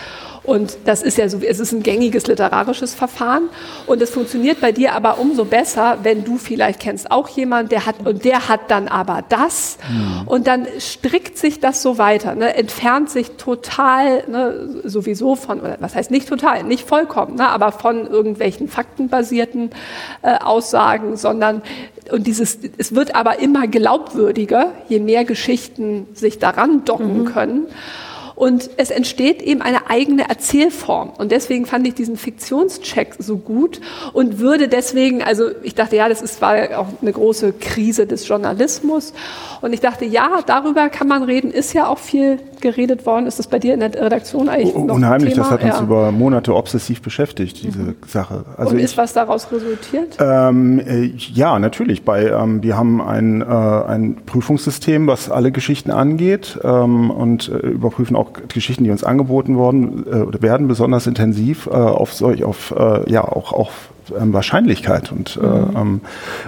Und 0.45 0.77
das 0.85 1.03
ist 1.03 1.17
ja 1.17 1.29
so, 1.29 1.39
es 1.39 1.59
ist 1.59 1.73
ein 1.73 1.83
gängiges 1.83 2.27
literarisches 2.27 2.95
Verfahren. 2.95 3.49
Und 3.87 4.03
es 4.03 4.11
funktioniert 4.11 4.61
bei 4.61 4.73
dir 4.73 4.93
aber 4.93 5.19
umso 5.19 5.47
besser, 5.47 5.99
wenn 6.03 6.23
du 6.23 6.37
vielleicht 6.37 6.81
kennst 6.81 7.11
auch 7.11 7.29
jemand, 7.31 7.73
der 7.73 7.87
hat, 7.87 8.07
und 8.07 8.25
der 8.25 8.49
hat 8.49 8.71
dann 8.71 8.89
aber 8.89 9.25
das. 9.29 9.79
Mhm. 9.91 10.29
Und 10.29 10.47
dann 10.47 10.67
strickt 10.79 11.39
sich 11.39 11.61
das 11.61 11.81
so 11.83 11.97
weiter, 11.97 12.35
ne, 12.35 12.55
entfernt 12.57 13.09
sich 13.09 13.33
total, 13.33 14.25
ne, 14.29 14.83
sowieso 14.85 15.35
von, 15.35 15.61
oder 15.61 15.79
was 15.81 15.95
heißt 15.95 16.11
nicht 16.11 16.29
total, 16.29 16.63
nicht 16.63 16.87
vollkommen, 16.87 17.37
ne, 17.37 17.49
aber 17.49 17.73
von 17.73 18.07
irgendwelchen 18.07 18.69
faktenbasierten 18.69 19.71
äh, 20.23 20.37
Aussagen, 20.37 21.17
sondern 21.17 21.63
und 22.11 22.27
dieses, 22.27 22.59
es 22.77 22.95
wird 22.95 23.15
aber 23.15 23.39
immer 23.39 23.67
glaubwürdiger, 23.67 24.73
je 24.89 25.01
mehr 25.01 25.25
Geschichten 25.25 26.07
sich 26.13 26.39
daran 26.39 26.85
docken 26.85 27.21
mhm. 27.21 27.25
können. 27.25 27.67
Und 28.35 28.71
es 28.77 28.91
entsteht 28.91 29.43
eben 29.43 29.63
eine 29.63 29.89
eigene 29.89 30.29
Erzählform. 30.29 31.11
Und 31.19 31.31
deswegen 31.31 31.67
fand 31.67 31.87
ich 31.87 31.95
diesen 31.95 32.17
Fiktionscheck 32.17 33.15
so 33.19 33.37
gut 33.37 33.81
und 34.13 34.39
würde 34.39 34.69
deswegen, 34.69 35.23
also 35.23 35.51
ich 35.63 35.75
dachte, 35.75 35.97
ja, 35.97 36.09
das 36.09 36.21
ist, 36.21 36.41
war 36.41 36.57
auch 36.79 36.89
eine 37.01 37.13
große 37.13 37.53
Krise 37.53 38.07
des 38.07 38.27
Journalismus. 38.27 39.13
Und 39.61 39.73
ich 39.73 39.81
dachte, 39.81 40.05
ja, 40.05 40.41
darüber 40.47 40.89
kann 40.89 41.09
man 41.09 41.23
reden, 41.23 41.51
ist 41.51 41.73
ja 41.73 41.87
auch 41.87 41.99
viel 41.99 42.39
geredet 42.61 43.07
worden. 43.07 43.27
Ist 43.27 43.39
das 43.39 43.47
bei 43.47 43.59
dir 43.59 43.75
in 43.75 43.81
der 43.81 43.95
Redaktion 43.95 44.49
eigentlich 44.49 44.75
noch 44.75 44.95
Unheimlich, 44.95 45.35
Thema? 45.35 45.45
das 45.45 45.53
hat 45.53 45.63
uns 45.63 45.75
ja. 45.77 45.83
über 45.83 46.13
Monate 46.13 46.55
obsessiv 46.55 47.03
beschäftigt, 47.03 47.63
diese 47.63 47.79
mhm. 47.79 47.97
Sache. 48.07 48.45
Also 48.57 48.73
und 48.73 48.79
ist 48.79 48.93
ich, 48.93 48.99
was 48.99 49.13
daraus 49.13 49.51
resultiert? 49.53 50.17
Ähm, 50.19 50.81
äh, 50.81 51.05
ja, 51.17 51.59
natürlich. 51.59 52.05
Bei, 52.05 52.27
ähm, 52.27 52.63
wir 52.63 52.77
haben 52.77 53.01
ein, 53.01 53.43
äh, 53.43 53.45
ein 53.45 54.17
Prüfungssystem, 54.27 55.07
was 55.07 55.31
alle 55.31 55.53
Geschichten 55.53 55.91
angeht 55.91 56.59
ähm, 56.65 57.11
und 57.11 57.49
äh, 57.49 57.59
überprüfen 57.59 58.17
auch 58.17 58.24
Geschichten, 58.49 58.85
die 58.85 58.91
uns 58.91 59.05
angeboten 59.05 59.57
worden 59.57 60.07
äh, 60.07 60.43
werden, 60.43 60.69
besonders 60.69 61.07
intensiv 61.07 61.67
äh, 61.67 61.71
auf 61.71 62.13
solch, 62.13 62.45
auf 62.45 62.75
äh, 62.77 63.11
ja 63.11 63.25
auch 63.25 63.53
auch 63.53 63.71
ähm, 64.19 64.33
Wahrscheinlichkeit 64.33 65.13
und, 65.13 65.39
äh, 65.43 65.47
mhm. 65.47 65.77
ähm, 65.77 66.01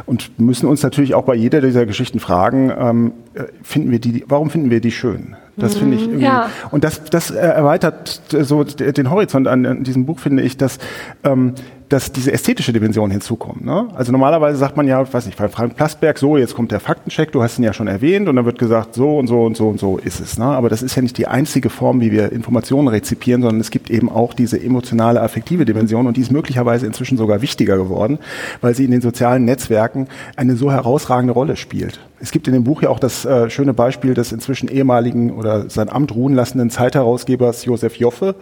und 0.05 0.39
müssen 0.39 0.67
uns 0.67 0.83
natürlich 0.83 1.15
auch 1.15 1.25
bei 1.25 1.35
jeder 1.35 1.61
dieser 1.61 1.87
Geschichten 1.87 2.21
fragen, 2.21 2.73
ähm, 2.79 3.13
äh, 3.35 3.45
finden 3.63 3.91
wir 3.91 3.99
die, 3.99 4.25
warum 4.29 4.51
finden 4.51 4.71
wir 4.71 4.81
die 4.81 4.93
schön? 4.93 5.37
Das 5.57 5.75
mhm. 5.75 5.79
finde 5.79 5.97
ich 5.97 6.03
irgendwie, 6.03 6.25
ja. 6.25 6.51
und 6.71 6.85
das, 6.85 7.05
das 7.05 7.31
erweitert 7.31 8.21
so 8.31 8.63
den 8.65 9.11
Horizont 9.11 9.49
an, 9.49 9.65
an 9.65 9.85
diesem 9.85 10.05
Buch, 10.05 10.19
finde 10.19 10.43
ich, 10.43 10.59
dass 10.59 10.79
ähm, 11.25 11.55
dass 11.89 12.11
diese 12.13 12.33
ästhetische 12.33 12.73
Dimension 12.73 13.11
hinzukommt. 13.11 13.65
Ne? 13.65 13.89
Also 13.95 14.11
normalerweise 14.11 14.59
sagt 14.59 14.77
man 14.77 14.89
ja, 14.89 15.13
weiß 15.13 15.27
nicht, 15.27 15.39
bei 15.39 15.49
Frank 15.49 15.77
Plasberg, 15.77 16.19
so, 16.19 16.37
jetzt 16.37 16.55
kommt 16.55 16.73
der 16.73 16.81
Faktencheck, 16.81 17.31
du 17.33 17.43
hast 17.43 17.59
ihn 17.59 17.65
ja 17.65 17.73
schon 17.73 17.87
erwähnt, 17.87 18.29
und 18.29 18.37
dann 18.37 18.45
wird 18.45 18.59
gesagt, 18.59 18.95
so 18.95 19.19
und 19.19 19.29
so 19.29 19.45
und 19.45 19.57
so 19.57 19.69
und 19.69 19.79
so 19.79 19.99
ist 19.99 20.21
es. 20.21 20.39
Ne? 20.39 20.45
Aber 20.45 20.69
das 20.69 20.83
ist 20.83 20.97
ja 20.97 21.03
nicht 21.03 21.17
die 21.19 21.29
einzige 21.29 21.71
Form, 21.71 22.01
wie 22.01 22.11
wir 22.11 22.33
Informationen 22.33 22.89
rezipieren, 22.89 23.43
sondern 23.43 23.61
es 23.61 23.71
gibt 23.71 23.91
eben 23.91 24.11
auch 24.11 24.35
diese 24.35 24.61
emotionale, 24.61 25.21
affektive 25.21 25.65
Dimension 25.65 26.07
und 26.07 26.17
die 26.17 26.23
ist 26.23 26.33
möglicherweise 26.33 26.87
inzwischen 26.87 27.19
sogar 27.19 27.41
wichtiger 27.41 27.77
geworden, 27.77 28.19
weil 28.61 28.75
sie 28.75 28.85
in 28.85 28.91
den 28.91 29.01
sozialen 29.01 29.45
Netzwerken 29.45 30.09
eine 30.37 30.57
so 30.57 30.73
herausragende 30.73 31.33
Rolle 31.33 31.57
spielt. 31.57 32.01
Es 32.19 32.31
gibt 32.31 32.49
in 32.49 32.55
dem 32.55 32.65
Buch 32.65 32.83
ja 32.83 32.89
auch 32.89 32.99
das 32.99 33.27
äh, 33.27 33.51
schöne 33.51 33.75
Beispiel 33.75 34.15
des 34.15 34.33
inzwischen 34.33 34.69
ehemaligen 34.69 35.33
oder 35.33 35.69
sein 35.69 35.91
Amt 35.91 36.15
ruhen 36.15 36.35
lassenden 36.35 36.71
Zeitherausgebers 36.71 37.67
Josef 37.67 37.97
Joffe, 37.97 38.37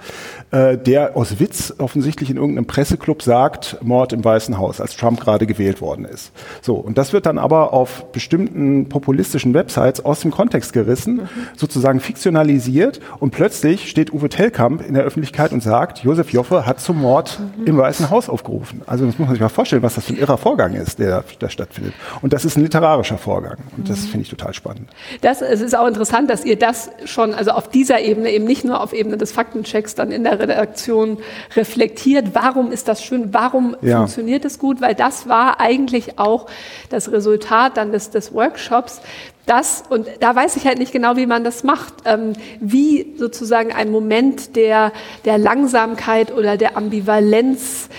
äh, 0.52 0.78
der 0.78 1.16
aus 1.16 1.40
Witz 1.40 1.74
offensichtlich 1.78 2.30
in 2.30 2.36
irgendeinem 2.36 2.66
Presseclub 2.66 3.22
sagt, 3.22 3.33
Mord 3.82 4.12
im 4.12 4.24
Weißen 4.24 4.58
Haus, 4.58 4.80
als 4.80 4.96
Trump 4.96 5.20
gerade 5.20 5.46
gewählt 5.46 5.80
worden 5.80 6.04
ist. 6.04 6.32
So, 6.62 6.74
und 6.74 6.98
das 6.98 7.12
wird 7.12 7.26
dann 7.26 7.38
aber 7.38 7.72
auf 7.72 8.06
bestimmten 8.12 8.88
populistischen 8.88 9.54
Websites 9.54 10.04
aus 10.04 10.20
dem 10.20 10.30
Kontext 10.30 10.72
gerissen, 10.72 11.16
mhm. 11.16 11.28
sozusagen 11.56 12.00
fiktionalisiert 12.00 13.00
und 13.20 13.30
plötzlich 13.30 13.88
steht 13.90 14.12
Uwe 14.12 14.28
Tellkamp 14.28 14.86
in 14.86 14.94
der 14.94 15.04
Öffentlichkeit 15.04 15.52
und 15.52 15.62
sagt, 15.62 15.98
Josef 15.98 16.30
Joffe 16.32 16.66
hat 16.66 16.80
zum 16.80 17.00
Mord 17.00 17.40
mhm. 17.58 17.66
im 17.66 17.76
Weißen 17.76 18.10
Haus 18.10 18.28
aufgerufen. 18.28 18.82
Also 18.86 19.06
das 19.06 19.18
muss 19.18 19.26
man 19.26 19.34
sich 19.34 19.40
mal 19.40 19.48
vorstellen, 19.48 19.82
was 19.82 19.94
das 19.94 20.04
für 20.04 20.14
ein 20.14 20.18
irrer 20.18 20.38
Vorgang 20.38 20.74
ist, 20.74 20.98
der 20.98 21.24
da 21.38 21.48
stattfindet. 21.48 21.94
Und 22.22 22.32
das 22.32 22.44
ist 22.44 22.56
ein 22.56 22.62
literarischer 22.62 23.18
Vorgang. 23.18 23.56
Und 23.76 23.88
das 23.88 24.00
finde 24.00 24.22
ich 24.22 24.30
total 24.30 24.54
spannend. 24.54 24.88
Das, 25.20 25.42
es 25.42 25.60
ist 25.60 25.76
auch 25.76 25.86
interessant, 25.86 26.30
dass 26.30 26.44
ihr 26.44 26.58
das 26.58 26.90
schon, 27.04 27.34
also 27.34 27.52
auf 27.52 27.68
dieser 27.68 28.00
Ebene, 28.00 28.30
eben 28.30 28.44
nicht 28.44 28.64
nur 28.64 28.80
auf 28.80 28.92
Ebene 28.92 29.16
des 29.16 29.32
Faktenchecks, 29.32 29.94
dann 29.94 30.10
in 30.10 30.24
der 30.24 30.38
Redaktion 30.38 31.18
reflektiert. 31.56 32.34
Warum 32.34 32.72
ist 32.72 32.88
das 32.88 33.02
schön? 33.02 33.23
Warum 33.32 33.76
ja. 33.82 33.98
funktioniert 33.98 34.44
es 34.44 34.58
gut? 34.58 34.80
Weil 34.80 34.94
das 34.94 35.28
war 35.28 35.60
eigentlich 35.60 36.18
auch 36.18 36.46
das 36.90 37.10
Resultat 37.10 37.76
dann 37.76 37.92
des, 37.92 38.10
des 38.10 38.32
Workshops, 38.34 39.00
das, 39.46 39.84
und 39.90 40.06
da 40.20 40.34
weiß 40.34 40.56
ich 40.56 40.66
halt 40.66 40.78
nicht 40.78 40.92
genau, 40.92 41.16
wie 41.16 41.26
man 41.26 41.44
das 41.44 41.64
macht, 41.64 41.94
ähm, 42.06 42.32
wie 42.60 43.14
sozusagen 43.18 43.72
ein 43.72 43.90
Moment 43.90 44.56
der, 44.56 44.92
der 45.26 45.36
Langsamkeit 45.36 46.32
oder 46.32 46.56
der 46.56 46.78
Ambivalenz 46.78 47.90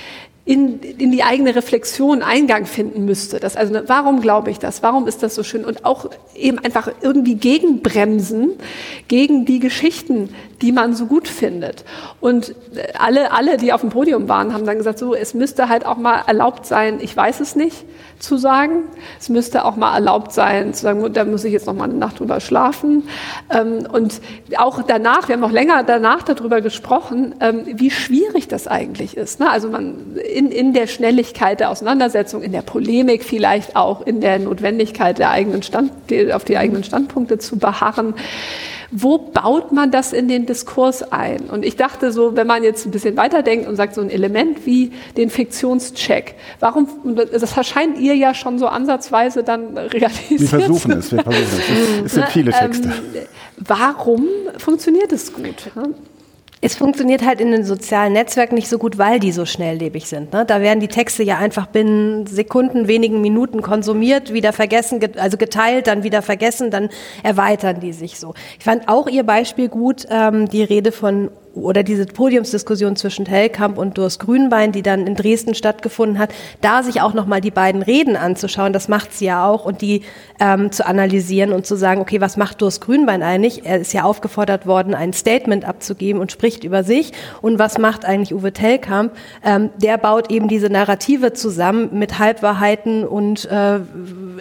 in, 0.43 0.79
in 0.79 1.11
die 1.11 1.23
eigene 1.23 1.55
Reflexion 1.55 2.21
Eingang 2.21 2.67
finden 2.67 3.05
müsste. 3.05 3.39
Das, 3.39 3.55
also, 3.55 3.75
warum 3.87 4.21
glaube 4.21 4.51
ich 4.51 4.59
das? 4.59 4.83
Warum 4.83 5.07
ist 5.07 5.23
das 5.23 5.33
so 5.33 5.41
schön? 5.41 5.65
Und 5.65 5.85
auch 5.85 6.09
eben 6.35 6.59
einfach 6.59 6.87
irgendwie 7.01 7.35
gegenbremsen 7.35 8.51
gegen 9.07 9.45
die 9.45 9.59
Geschichten, 9.59 10.29
die 10.61 10.71
man 10.71 10.93
so 10.93 11.05
gut 11.05 11.27
findet. 11.27 11.83
Und 12.21 12.55
alle, 12.97 13.31
alle, 13.31 13.57
die 13.57 13.73
auf 13.73 13.81
dem 13.81 13.89
Podium 13.89 14.29
waren, 14.29 14.53
haben 14.53 14.65
dann 14.65 14.77
gesagt, 14.77 14.99
so, 14.99 15.13
es 15.13 15.33
müsste 15.33 15.69
halt 15.69 15.85
auch 15.85 15.97
mal 15.97 16.23
erlaubt 16.27 16.65
sein, 16.65 16.99
ich 17.01 17.15
weiß 17.15 17.39
es 17.39 17.55
nicht 17.55 17.85
zu 18.19 18.37
sagen. 18.37 18.83
Es 19.19 19.29
müsste 19.29 19.65
auch 19.65 19.75
mal 19.75 19.93
erlaubt 19.93 20.31
sein, 20.31 20.73
zu 20.73 20.83
sagen, 20.83 21.13
da 21.13 21.25
muss 21.25 21.43
ich 21.43 21.51
jetzt 21.51 21.67
noch 21.67 21.73
mal 21.73 21.85
eine 21.85 21.95
Nacht 21.95 22.19
drüber 22.19 22.39
schlafen. 22.39 23.03
Ähm, 23.49 23.87
und 23.91 24.21
auch 24.57 24.81
danach, 24.83 25.27
wir 25.27 25.35
haben 25.35 25.43
auch 25.43 25.51
länger 25.51 25.83
danach 25.83 26.23
darüber 26.23 26.61
gesprochen, 26.61 27.35
ähm, 27.41 27.63
wie 27.65 27.91
schwierig 27.91 28.47
das 28.47 28.67
eigentlich 28.67 29.17
ist. 29.17 29.39
Ne? 29.39 29.49
Also 29.49 29.69
man 29.69 30.15
in, 30.17 30.51
in 30.51 30.73
der 30.73 30.87
Schnelligkeit 30.87 31.59
der 31.59 31.69
Auseinandersetzung, 31.69 32.41
in 32.41 32.51
der 32.51 32.61
Polemik 32.61 33.23
vielleicht 33.23 33.75
auch, 33.75 34.01
in 34.05 34.21
der 34.21 34.39
Notwendigkeit 34.39 35.17
der 35.19 35.31
eigenen 35.31 35.63
Stand, 35.63 35.91
auf 36.33 36.45
die 36.45 36.57
eigenen 36.57 36.83
Standpunkte 36.83 37.37
zu 37.37 37.57
beharren 37.57 38.13
wo 38.97 39.17
baut 39.17 39.73
man 39.73 39.91
das 39.91 40.13
in 40.13 40.29
den 40.29 40.45
Diskurs 40.45 41.03
ein? 41.11 41.49
Und 41.49 41.65
ich 41.65 41.75
dachte 41.75 42.13
so, 42.13 42.37
wenn 42.37 42.47
man 42.47 42.63
jetzt 42.63 42.85
ein 42.85 42.91
bisschen 42.91 43.17
weiterdenkt 43.17 43.67
und 43.67 43.75
sagt, 43.75 43.93
so 43.93 43.99
ein 43.99 44.09
Element 44.09 44.65
wie 44.65 44.93
den 45.17 45.29
Fiktionscheck, 45.29 46.35
warum, 46.61 46.87
das 47.13 47.57
erscheint 47.57 47.99
ihr 47.99 48.15
ja 48.15 48.33
schon 48.33 48.57
so 48.57 48.67
ansatzweise 48.67 49.43
dann 49.43 49.77
realisiert. 49.77 50.39
Wir 50.39 50.47
versuchen 50.47 50.91
es, 50.93 51.11
wir 51.11 51.23
versuchen 51.23 52.05
es. 52.05 52.05
Es 52.05 52.11
sind 52.13 52.27
viele 52.29 52.51
Texte. 52.51 52.87
Ähm, 52.87 53.23
warum 53.57 54.27
funktioniert 54.57 55.11
es 55.11 55.33
gut? 55.33 55.71
Es 56.61 56.75
funktioniert 56.75 57.25
halt 57.25 57.41
in 57.41 57.51
den 57.51 57.63
sozialen 57.63 58.13
Netzwerken 58.13 58.55
nicht 58.55 58.69
so 58.69 58.77
gut, 58.77 58.97
weil 58.97 59.19
die 59.19 59.31
so 59.31 59.45
schnelllebig 59.45 60.07
sind. 60.07 60.33
Ne? 60.33 60.45
Da 60.45 60.61
werden 60.61 60.79
die 60.79 60.87
Texte 60.87 61.21
ja 61.23 61.37
einfach 61.37 61.67
binnen 61.67 62.25
Sekunden, 62.25 62.87
wenigen 62.87 63.21
Minuten 63.21 63.61
konsumiert, 63.61 64.33
wieder 64.33 64.53
vergessen, 64.53 64.99
also 65.17 65.37
geteilt, 65.37 65.87
dann 65.87 66.03
wieder 66.03 66.21
vergessen, 66.21 66.71
dann 66.71 66.89
erweitern 67.23 67.79
die 67.79 67.93
sich 67.93 68.19
so. 68.19 68.33
Ich 68.57 68.63
fand 68.63 68.87
auch 68.87 69.07
Ihr 69.07 69.23
Beispiel 69.23 69.69
gut, 69.69 70.05
ähm, 70.09 70.47
die 70.49 70.63
Rede 70.63 70.91
von 70.91 71.29
oder 71.55 71.83
diese 71.83 72.05
Podiumsdiskussion 72.05 72.95
zwischen 72.95 73.25
Hellkamp 73.25 73.77
und 73.77 73.97
Durst 73.97 74.19
Grünbein, 74.19 74.71
die 74.71 74.81
dann 74.81 75.07
in 75.07 75.15
Dresden 75.15 75.55
stattgefunden 75.55 76.19
hat, 76.19 76.33
da 76.61 76.83
sich 76.83 77.01
auch 77.01 77.13
nochmal 77.13 77.41
die 77.41 77.51
beiden 77.51 77.81
Reden 77.81 78.15
anzuschauen, 78.17 78.73
das 78.73 78.87
macht 78.87 79.13
sie 79.13 79.25
ja 79.25 79.47
auch, 79.47 79.65
und 79.65 79.81
die 79.81 80.01
ähm, 80.39 80.71
zu 80.71 80.85
analysieren 80.85 81.53
und 81.53 81.65
zu 81.65 81.75
sagen, 81.75 82.01
okay, 82.01 82.19
was 82.19 82.37
macht 82.37 82.61
Durst 82.61 82.81
Grünbein 82.81 83.23
eigentlich? 83.23 83.65
Er 83.65 83.79
ist 83.79 83.93
ja 83.93 84.03
aufgefordert 84.03 84.67
worden, 84.67 84.93
ein 84.93 85.13
Statement 85.13 85.65
abzugeben 85.65 86.21
und 86.21 86.31
spricht 86.31 86.63
über 86.63 86.83
sich. 86.83 87.13
Und 87.41 87.57
was 87.57 87.77
macht 87.77 88.05
eigentlich 88.05 88.33
Uwe 88.33 88.51
Tellkamp? 88.51 89.13
Ähm, 89.43 89.69
der 89.77 89.97
baut 89.97 90.31
eben 90.31 90.47
diese 90.47 90.69
Narrative 90.69 91.33
zusammen 91.33 91.89
mit 91.93 92.19
Halbwahrheiten 92.19 93.05
und 93.05 93.45
äh, 93.45 93.79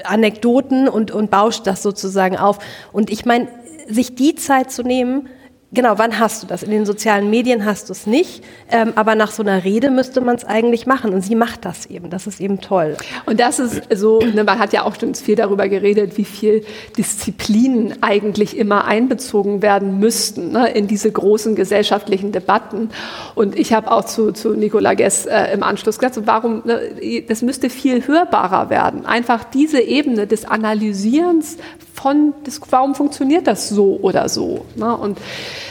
Anekdoten 0.02 0.88
und, 0.88 1.12
und 1.12 1.30
bauscht 1.30 1.66
das 1.66 1.82
sozusagen 1.82 2.36
auf. 2.36 2.58
Und 2.92 3.10
ich 3.10 3.24
meine, 3.24 3.48
sich 3.88 4.14
die 4.14 4.34
Zeit 4.34 4.70
zu 4.70 4.82
nehmen, 4.82 5.28
Genau, 5.74 5.98
wann 5.98 6.20
hast 6.20 6.40
du 6.42 6.46
das? 6.46 6.62
In 6.62 6.70
den 6.70 6.86
sozialen 6.86 7.30
Medien 7.30 7.64
hast 7.64 7.88
du 7.88 7.92
es 7.92 8.06
nicht, 8.06 8.44
ähm, 8.70 8.92
aber 8.94 9.16
nach 9.16 9.32
so 9.32 9.42
einer 9.42 9.64
Rede 9.64 9.90
müsste 9.90 10.20
man 10.20 10.36
es 10.36 10.44
eigentlich 10.44 10.86
machen 10.86 11.12
und 11.12 11.20
sie 11.20 11.34
macht 11.34 11.64
das 11.64 11.86
eben. 11.86 12.10
Das 12.10 12.28
ist 12.28 12.40
eben 12.40 12.60
toll. 12.60 12.96
Und 13.26 13.40
das 13.40 13.58
ist 13.58 13.82
so, 13.92 14.20
ne, 14.20 14.44
man 14.44 14.60
hat 14.60 14.72
ja 14.72 14.84
auch 14.84 14.94
schon 14.98 15.16
viel 15.16 15.34
darüber 15.34 15.68
geredet, 15.68 16.16
wie 16.16 16.24
viel 16.24 16.64
Disziplinen 16.96 18.02
eigentlich 18.02 18.56
immer 18.56 18.84
einbezogen 18.84 19.62
werden 19.62 19.98
müssten 19.98 20.52
ne, 20.52 20.70
in 20.70 20.86
diese 20.86 21.10
großen 21.10 21.56
gesellschaftlichen 21.56 22.30
Debatten. 22.30 22.90
Und 23.34 23.58
ich 23.58 23.72
habe 23.72 23.90
auch 23.90 24.04
zu, 24.04 24.30
zu 24.30 24.54
Nicola 24.54 24.94
Gess 24.94 25.26
äh, 25.26 25.52
im 25.52 25.64
Anschluss 25.64 25.98
gesagt, 25.98 26.14
so 26.14 26.24
warum, 26.24 26.62
ne, 26.64 27.24
das 27.26 27.42
müsste 27.42 27.68
viel 27.68 28.06
hörbarer 28.06 28.70
werden. 28.70 29.06
Einfach 29.06 29.42
diese 29.42 29.80
Ebene 29.80 30.28
des 30.28 30.44
Analysierens 30.44 31.56
von, 31.94 32.34
des, 32.44 32.60
warum 32.70 32.94
funktioniert 32.94 33.46
das 33.46 33.68
so 33.68 33.98
oder 34.02 34.28
so. 34.28 34.66
Ne? 34.74 34.94
Und 34.96 35.16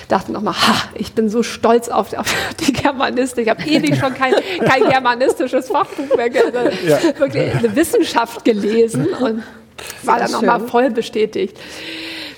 dachte 0.07 0.31
nochmal, 0.31 0.55
ha, 0.55 0.75
ich 0.95 1.13
bin 1.13 1.29
so 1.29 1.43
stolz 1.43 1.89
auf, 1.89 2.13
auf 2.13 2.33
die 2.59 2.71
Germanistik. 2.71 3.45
Ich 3.45 3.49
habe 3.49 3.63
ewig 3.67 3.97
schon 3.97 4.13
kein, 4.13 4.33
kein 4.65 4.89
germanistisches 4.89 5.67
Fachbuch 5.67 6.15
mehr, 6.15 6.29
ja. 6.33 7.19
wirklich 7.19 7.53
eine 7.53 7.75
Wissenschaft 7.75 8.45
gelesen 8.45 9.07
und 9.07 9.43
war 10.03 10.19
dann 10.19 10.31
nochmal 10.31 10.61
voll 10.61 10.91
bestätigt. 10.91 11.57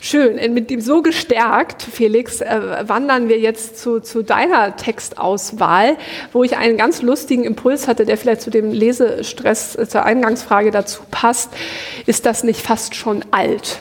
Schön. 0.05 0.35
Mit 0.53 0.69
dem 0.69 0.81
so 0.81 1.01
gestärkt, 1.01 1.81
Felix, 1.81 2.39
äh, 2.39 2.83
wandern 2.85 3.27
wir 3.27 3.39
jetzt 3.39 3.79
zu, 3.79 4.00
zu 4.01 4.21
deiner 4.21 4.75
Textauswahl, 4.75 5.97
wo 6.31 6.43
ich 6.43 6.57
einen 6.57 6.77
ganz 6.77 7.01
lustigen 7.01 7.43
Impuls 7.43 7.88
hatte, 7.88 8.05
der 8.05 8.15
vielleicht 8.15 8.41
zu 8.41 8.51
dem 8.51 8.71
Lesestress, 8.71 9.75
äh, 9.75 9.88
zur 9.88 10.03
Eingangsfrage 10.03 10.69
dazu 10.69 11.01
passt. 11.09 11.50
Ist 12.05 12.27
das 12.27 12.43
nicht 12.43 12.62
fast 12.62 12.93
schon 12.93 13.25
alt? 13.31 13.79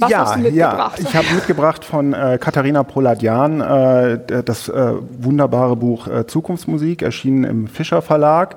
Was 0.00 0.10
ja, 0.10 0.18
hast 0.18 0.34
du 0.34 0.40
mitgebracht? 0.40 0.98
ja, 0.98 1.08
ich 1.10 1.14
habe 1.14 1.32
mitgebracht 1.32 1.84
von 1.84 2.12
äh, 2.12 2.36
Katharina 2.40 2.82
Poladian 2.82 3.60
äh, 3.60 4.42
das 4.42 4.68
äh, 4.68 4.94
wunderbare 5.16 5.76
Buch 5.76 6.08
äh, 6.08 6.26
Zukunftsmusik, 6.26 7.02
erschienen 7.02 7.44
im 7.44 7.68
Fischer 7.68 8.02
Verlag. 8.02 8.56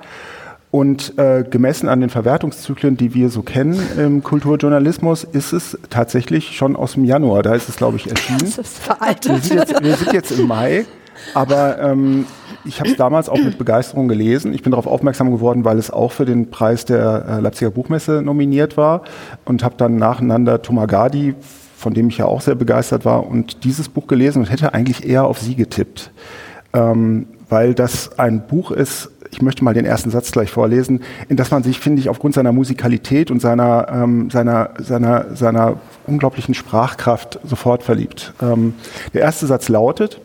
Und 0.71 1.17
äh, 1.17 1.43
gemessen 1.49 1.89
an 1.89 1.99
den 1.99 2.11
Verwertungszyklen, 2.11 2.95
die 2.95 3.15
wir 3.15 3.29
so 3.29 3.41
kennen 3.41 3.81
im 3.97 4.21
Kulturjournalismus, 4.21 5.23
ist 5.23 5.51
es 5.51 5.79
tatsächlich 5.89 6.55
schon 6.55 6.75
aus 6.75 6.93
dem 6.93 7.05
Januar. 7.05 7.41
Da 7.41 7.55
ist 7.55 7.69
es, 7.69 7.77
glaube 7.77 7.97
ich, 7.97 8.09
erschienen. 8.09 8.41
Das 8.41 8.59
ist 8.59 8.77
veraltet. 8.77 9.31
Wir 9.31 9.39
sind 9.41 9.57
jetzt, 9.57 9.83
wir 9.83 9.95
sind 9.95 10.13
jetzt 10.13 10.31
im 10.31 10.47
Mai. 10.47 10.85
Aber 11.33 11.79
ähm, 11.79 12.25
ich 12.65 12.79
habe 12.79 12.91
es 12.91 12.97
damals 12.97 13.29
auch 13.29 13.37
mit 13.37 13.57
Begeisterung 13.57 14.07
gelesen. 14.07 14.53
Ich 14.53 14.61
bin 14.61 14.71
darauf 14.71 14.87
aufmerksam 14.87 15.31
geworden, 15.31 15.65
weil 15.65 15.77
es 15.77 15.91
auch 15.91 16.11
für 16.11 16.25
den 16.25 16.49
Preis 16.49 16.85
der 16.85 17.25
äh, 17.27 17.39
Leipziger 17.39 17.71
Buchmesse 17.71 18.21
nominiert 18.21 18.77
war 18.77 19.03
und 19.45 19.63
habe 19.63 19.75
dann 19.77 19.95
nacheinander 19.97 20.61
Tomagadi, 20.61 21.35
von 21.75 21.93
dem 21.93 22.09
ich 22.09 22.17
ja 22.17 22.25
auch 22.25 22.41
sehr 22.41 22.55
begeistert 22.55 23.05
war, 23.05 23.25
und 23.25 23.63
dieses 23.63 23.89
Buch 23.89 24.07
gelesen 24.07 24.39
und 24.43 24.51
hätte 24.51 24.73
eigentlich 24.73 25.07
eher 25.07 25.25
auf 25.25 25.39
sie 25.39 25.55
getippt, 25.55 26.11
ähm, 26.73 27.27
weil 27.49 27.73
das 27.73 28.17
ein 28.17 28.47
Buch 28.47 28.71
ist, 28.71 29.11
ich 29.31 29.41
möchte 29.41 29.63
mal 29.63 29.73
den 29.73 29.85
ersten 29.85 30.09
Satz 30.09 30.31
gleich 30.31 30.49
vorlesen, 30.51 31.01
in 31.27 31.37
das 31.37 31.51
man 31.51 31.63
sich, 31.63 31.79
finde 31.79 32.01
ich, 32.01 32.09
aufgrund 32.09 32.35
seiner 32.35 32.51
Musikalität 32.51 33.31
und 33.31 33.41
seiner, 33.41 33.87
ähm, 33.91 34.29
seiner, 34.29 34.71
seiner, 34.79 35.35
seiner 35.35 35.77
unglaublichen 36.07 36.53
Sprachkraft 36.53 37.39
sofort 37.43 37.83
verliebt. 37.83 38.33
Ähm, 38.41 38.73
der 39.13 39.21
erste 39.21 39.45
Satz 39.47 39.69
lautet, 39.69 40.21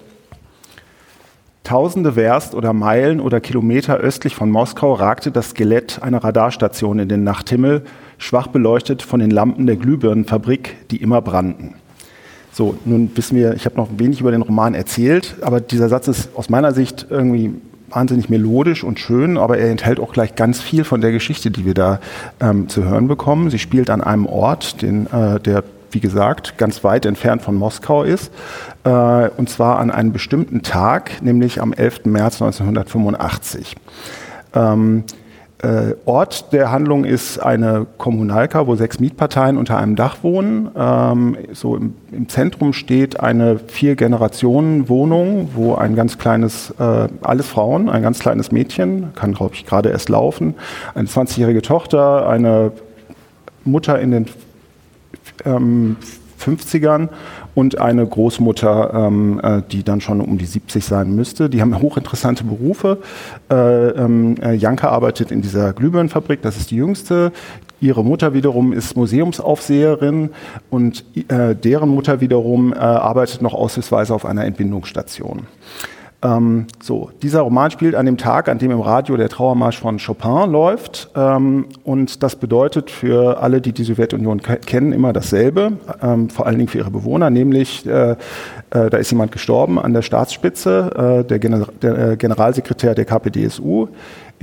Tausende 1.64 2.14
Werst 2.14 2.54
oder 2.54 2.74
Meilen 2.74 3.20
oder 3.20 3.40
Kilometer 3.40 3.96
östlich 3.96 4.34
von 4.34 4.50
Moskau 4.50 4.92
ragte 4.92 5.30
das 5.30 5.50
Skelett 5.50 6.02
einer 6.02 6.22
Radarstation 6.22 6.98
in 6.98 7.08
den 7.08 7.24
Nachthimmel, 7.24 7.84
schwach 8.18 8.48
beleuchtet 8.48 9.00
von 9.00 9.18
den 9.18 9.30
Lampen 9.30 9.66
der 9.66 9.76
Glühbirnenfabrik, 9.76 10.76
die 10.90 10.98
immer 10.98 11.22
brannten. 11.22 11.74
So, 12.54 12.76
nun 12.84 13.10
wissen 13.16 13.36
wir, 13.36 13.54
ich 13.54 13.64
habe 13.64 13.74
noch 13.74 13.88
wenig 13.96 14.20
über 14.20 14.30
den 14.30 14.42
Roman 14.42 14.74
erzählt, 14.74 15.34
aber 15.40 15.60
dieser 15.60 15.88
Satz 15.88 16.06
ist 16.06 16.28
aus 16.36 16.48
meiner 16.48 16.72
Sicht 16.72 17.06
irgendwie 17.10 17.52
wahnsinnig 17.90 18.28
melodisch 18.28 18.84
und 18.84 19.00
schön, 19.00 19.36
aber 19.38 19.58
er 19.58 19.70
enthält 19.72 19.98
auch 19.98 20.12
gleich 20.12 20.36
ganz 20.36 20.60
viel 20.60 20.84
von 20.84 21.00
der 21.00 21.10
Geschichte, 21.10 21.50
die 21.50 21.64
wir 21.64 21.74
da 21.74 21.98
ähm, 22.38 22.68
zu 22.68 22.84
hören 22.84 23.08
bekommen. 23.08 23.50
Sie 23.50 23.58
spielt 23.58 23.90
an 23.90 24.00
einem 24.00 24.26
Ort, 24.26 24.82
den, 24.82 25.06
äh, 25.08 25.40
der 25.40 25.64
wie 25.90 25.98
gesagt, 25.98 26.56
ganz 26.56 26.84
weit 26.84 27.06
entfernt 27.06 27.42
von 27.42 27.56
Moskau 27.56 28.04
ist, 28.04 28.30
äh, 28.84 29.28
und 29.36 29.48
zwar 29.48 29.80
an 29.80 29.90
einem 29.90 30.12
bestimmten 30.12 30.62
Tag, 30.62 31.22
nämlich 31.22 31.60
am 31.60 31.72
11. 31.72 32.04
März 32.04 32.40
1985. 32.40 33.76
Ähm, 34.54 35.02
äh, 35.62 35.94
Ort 36.04 36.52
der 36.52 36.70
Handlung 36.70 37.04
ist 37.04 37.38
eine 37.38 37.86
Kommunalka, 37.96 38.66
wo 38.66 38.74
sechs 38.74 39.00
Mietparteien 39.00 39.56
unter 39.56 39.78
einem 39.78 39.96
Dach 39.96 40.18
wohnen. 40.22 40.68
Ähm, 40.76 41.36
so 41.52 41.76
im, 41.76 41.94
im, 42.12 42.28
Zentrum 42.28 42.72
steht 42.72 43.20
eine 43.20 43.58
Vier-Generationen-Wohnung, 43.58 45.50
wo 45.54 45.74
ein 45.74 45.94
ganz 45.94 46.18
kleines, 46.18 46.70
äh, 46.78 47.08
alles 47.22 47.46
Frauen, 47.46 47.88
ein 47.88 48.02
ganz 48.02 48.18
kleines 48.18 48.52
Mädchen, 48.52 49.14
kann 49.14 49.32
glaube 49.32 49.54
ich 49.54 49.64
gerade 49.64 49.90
erst 49.90 50.08
laufen, 50.08 50.54
eine 50.94 51.08
20-jährige 51.08 51.62
Tochter, 51.62 52.28
eine 52.28 52.72
Mutter 53.64 53.98
in 54.00 54.10
den 54.10 54.26
ähm, 55.44 55.96
50ern 56.44 57.08
und 57.54 57.78
eine 57.78 58.06
Großmutter, 58.06 58.92
ähm, 58.94 59.40
äh, 59.42 59.62
die 59.70 59.82
dann 59.82 60.00
schon 60.00 60.20
um 60.20 60.38
die 60.38 60.46
70 60.46 60.84
sein 60.84 61.14
müsste. 61.14 61.48
Die 61.48 61.60
haben 61.60 61.78
hochinteressante 61.82 62.44
Berufe. 62.44 62.98
Äh, 63.50 63.54
ähm, 63.54 64.36
äh, 64.42 64.54
Janka 64.54 64.88
arbeitet 64.88 65.30
in 65.30 65.42
dieser 65.42 65.72
Glühbirnenfabrik, 65.72 66.42
das 66.42 66.56
ist 66.56 66.70
die 66.70 66.76
jüngste. 66.76 67.32
Ihre 67.80 68.04
Mutter 68.04 68.32
wiederum 68.32 68.72
ist 68.72 68.96
Museumsaufseherin 68.96 70.30
und 70.70 71.04
äh, 71.28 71.54
deren 71.54 71.90
Mutter 71.90 72.20
wiederum 72.20 72.72
äh, 72.72 72.76
arbeitet 72.76 73.42
noch 73.42 73.52
aushilfsweise 73.52 74.14
auf 74.14 74.24
einer 74.24 74.44
Entbindungsstation. 74.44 75.46
Ähm, 76.24 76.66
so, 76.82 77.10
dieser 77.22 77.42
Roman 77.42 77.70
spielt 77.70 77.94
an 77.94 78.06
dem 78.06 78.16
Tag, 78.16 78.48
an 78.48 78.58
dem 78.58 78.70
im 78.70 78.80
Radio 78.80 79.16
der 79.16 79.28
Trauermarsch 79.28 79.78
von 79.78 79.98
Chopin 79.98 80.50
läuft. 80.50 81.10
Ähm, 81.14 81.66
und 81.84 82.22
das 82.22 82.36
bedeutet 82.36 82.90
für 82.90 83.42
alle, 83.42 83.60
die 83.60 83.72
die 83.72 83.84
Sowjetunion 83.84 84.40
kennen, 84.40 84.92
immer 84.92 85.12
dasselbe, 85.12 85.74
ähm, 86.02 86.30
vor 86.30 86.46
allen 86.46 86.56
Dingen 86.58 86.68
für 86.68 86.78
ihre 86.78 86.90
Bewohner, 86.90 87.28
nämlich 87.28 87.86
äh, 87.86 88.16
äh, 88.74 88.90
da 88.90 88.96
ist 88.96 89.10
jemand 89.10 89.32
gestorben 89.32 89.78
an 89.78 89.92
der 89.92 90.02
Staatsspitze, 90.02 91.20
äh, 91.22 91.28
der, 91.28 91.38
Gener 91.38 91.68
der 91.82 92.12
äh, 92.12 92.16
Generalsekretär 92.16 92.94
der 92.94 93.04
KPDSU 93.04 93.88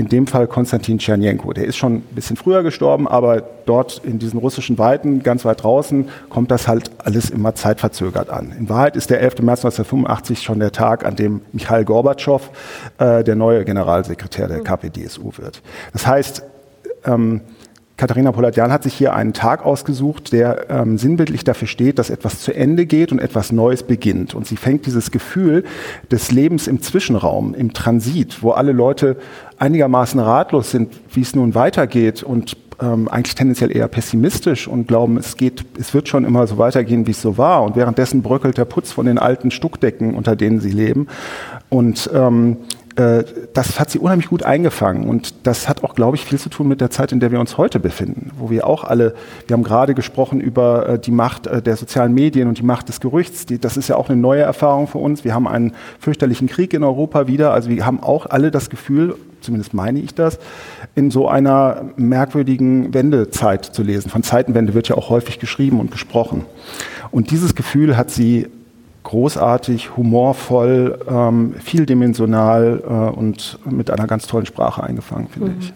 in 0.01 0.09
dem 0.09 0.25
Fall 0.25 0.47
Konstantin 0.47 0.97
Tschernjenko. 0.97 1.53
Der 1.53 1.65
ist 1.65 1.77
schon 1.77 1.97
ein 1.97 2.01
bisschen 2.15 2.35
früher 2.35 2.63
gestorben, 2.63 3.07
aber 3.07 3.43
dort 3.67 4.01
in 4.03 4.17
diesen 4.17 4.39
russischen 4.39 4.79
Weiten, 4.79 5.21
ganz 5.21 5.45
weit 5.45 5.61
draußen, 5.61 6.09
kommt 6.27 6.49
das 6.49 6.67
halt 6.67 6.89
alles 6.97 7.29
immer 7.29 7.53
zeitverzögert 7.53 8.31
an. 8.31 8.51
In 8.57 8.67
Wahrheit 8.67 8.95
ist 8.95 9.11
der 9.11 9.21
11. 9.21 9.43
März 9.43 9.59
1985 9.59 10.41
schon 10.41 10.59
der 10.59 10.71
Tag, 10.71 11.05
an 11.05 11.15
dem 11.15 11.41
Michail 11.51 11.85
Gorbatschow 11.85 12.49
äh, 12.97 13.23
der 13.23 13.35
neue 13.35 13.63
Generalsekretär 13.63 14.47
der 14.47 14.61
KPDSU 14.61 15.33
wird. 15.37 15.61
Das 15.93 16.07
heißt, 16.07 16.43
ähm, 17.05 17.41
Katharina 17.97 18.31
Poladian 18.31 18.71
hat 18.71 18.83
sich 18.83 18.93
hier 18.93 19.13
einen 19.13 19.33
Tag 19.33 19.65
ausgesucht, 19.65 20.31
der 20.31 20.69
ähm, 20.69 20.97
sinnbildlich 20.97 21.43
dafür 21.43 21.67
steht, 21.67 21.99
dass 21.99 22.09
etwas 22.09 22.39
zu 22.39 22.53
Ende 22.53 22.85
geht 22.85 23.11
und 23.11 23.19
etwas 23.19 23.51
Neues 23.51 23.83
beginnt. 23.83 24.33
Und 24.33 24.47
sie 24.47 24.57
fängt 24.57 24.85
dieses 24.85 25.11
Gefühl 25.11 25.63
des 26.09 26.31
Lebens 26.31 26.67
im 26.67 26.81
Zwischenraum, 26.81 27.53
im 27.53 27.73
Transit, 27.73 28.41
wo 28.41 28.51
alle 28.51 28.71
Leute 28.71 29.17
einigermaßen 29.59 30.19
ratlos 30.19 30.71
sind, 30.71 30.93
wie 31.13 31.21
es 31.21 31.35
nun 31.35 31.53
weitergeht 31.53 32.23
und 32.23 32.57
ähm, 32.81 33.07
eigentlich 33.07 33.35
tendenziell 33.35 33.75
eher 33.75 33.87
pessimistisch 33.87 34.67
und 34.67 34.87
glauben, 34.87 35.17
es 35.17 35.37
geht, 35.37 35.65
es 35.79 35.93
wird 35.93 36.09
schon 36.09 36.25
immer 36.25 36.47
so 36.47 36.57
weitergehen, 36.57 37.05
wie 37.05 37.11
es 37.11 37.21
so 37.21 37.37
war. 37.37 37.63
Und 37.63 37.75
währenddessen 37.75 38.21
bröckelt 38.21 38.57
der 38.57 38.65
Putz 38.65 38.91
von 38.91 39.05
den 39.05 39.19
alten 39.19 39.51
Stuckdecken, 39.51 40.15
unter 40.15 40.35
denen 40.35 40.59
sie 40.59 40.71
leben. 40.71 41.07
Und 41.69 42.09
ähm, 42.13 42.57
äh, 42.95 43.23
das 43.53 43.79
hat 43.79 43.89
sie 43.89 43.99
unheimlich 43.99 44.27
gut 44.27 44.43
eingefangen 44.43 45.07
und 45.07 45.47
das 45.47 45.69
hat 45.69 45.83
auch, 45.83 45.95
glaube 45.95 46.17
ich, 46.17 46.25
viel 46.25 46.39
zu 46.39 46.49
tun 46.49 46.67
mit 46.67 46.81
der 46.81 46.89
Zeit, 46.89 47.11
in 47.11 47.19
der 47.19 47.31
wir 47.31 47.39
uns 47.39 47.57
heute 47.57 47.79
befinden, 47.79 48.31
wo 48.37 48.49
wir 48.49 48.67
auch 48.67 48.83
alle, 48.83 49.13
wir 49.47 49.53
haben 49.53 49.63
gerade 49.63 49.93
gesprochen 49.93 50.41
über 50.41 50.89
äh, 50.89 50.99
die 50.99 51.11
Macht 51.11 51.47
äh, 51.47 51.61
der 51.61 51.77
sozialen 51.77 52.13
Medien 52.13 52.47
und 52.47 52.57
die 52.57 52.63
Macht 52.63 52.89
des 52.89 52.99
Gerüchts. 52.99 53.45
Die, 53.45 53.59
das 53.59 53.77
ist 53.77 53.87
ja 53.87 53.95
auch 53.95 54.09
eine 54.09 54.19
neue 54.19 54.41
Erfahrung 54.41 54.87
für 54.87 54.97
uns. 54.97 55.23
Wir 55.23 55.33
haben 55.33 55.47
einen 55.47 55.73
fürchterlichen 55.99 56.47
Krieg 56.47 56.73
in 56.73 56.83
Europa 56.83 57.27
wieder. 57.27 57.53
Also 57.53 57.69
wir 57.69 57.85
haben 57.85 58.01
auch 58.01 58.25
alle 58.25 58.51
das 58.51 58.69
Gefühl, 58.69 59.15
zumindest 59.39 59.73
meine 59.73 59.99
ich 59.99 60.13
das, 60.13 60.39
in 60.95 61.11
so 61.11 61.27
einer 61.27 61.85
merkwürdigen 61.95 62.93
Wendezeit 62.93 63.65
zu 63.65 63.83
lesen. 63.83 64.09
Von 64.09 64.23
Zeitenwende 64.23 64.73
wird 64.73 64.89
ja 64.89 64.97
auch 64.97 65.09
häufig 65.09 65.39
geschrieben 65.39 65.79
und 65.79 65.91
gesprochen. 65.91 66.45
Und 67.11 67.31
dieses 67.31 67.55
Gefühl 67.55 67.97
hat 67.97 68.11
sie 68.11 68.47
großartig, 69.11 69.97
humorvoll, 69.97 70.97
ähm, 71.05 71.53
vieldimensional 71.61 72.81
äh, 72.81 73.19
und 73.19 73.59
mit 73.69 73.91
einer 73.91 74.07
ganz 74.07 74.25
tollen 74.25 74.45
Sprache 74.45 74.81
eingefangen, 74.83 75.27
finde 75.27 75.49
mhm. 75.49 75.57
ich. 75.59 75.73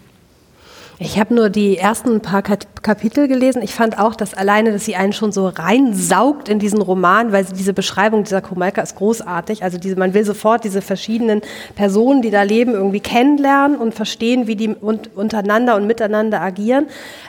Ich 0.98 1.20
habe 1.20 1.34
nur 1.34 1.50
die 1.50 1.76
ersten 1.76 2.22
paar 2.22 2.42
Kapitel 2.42 3.28
gelesen. 3.28 3.60
Ich 3.60 3.74
fand 3.74 3.98
auch, 3.98 4.14
dass 4.14 4.32
alleine, 4.32 4.72
dass 4.72 4.86
sie 4.86 4.96
einen 4.96 5.12
schon 5.12 5.30
so 5.30 5.48
reinsaugt 5.48 6.48
in 6.48 6.58
diesen 6.58 6.80
Roman, 6.80 7.32
weil 7.32 7.44
diese 7.44 7.74
Beschreibung 7.74 8.24
dieser 8.24 8.40
Komalka 8.40 8.80
ist 8.80 8.96
großartig. 8.96 9.62
Also 9.62 9.76
diese, 9.76 9.96
man 9.96 10.14
will 10.14 10.24
sofort 10.24 10.64
diese 10.64 10.80
verschiedenen 10.80 11.42
Personen, 11.74 12.22
die 12.22 12.30
da 12.30 12.42
leben, 12.42 12.72
irgendwie 12.72 13.00
kennenlernen 13.00 13.76
und 13.76 13.92
verstehen, 13.92 14.46
wie 14.46 14.56
die 14.56 14.70
untereinander 14.70 15.76
und 15.76 15.86
miteinander 15.86 16.40
agieren. 16.40 16.86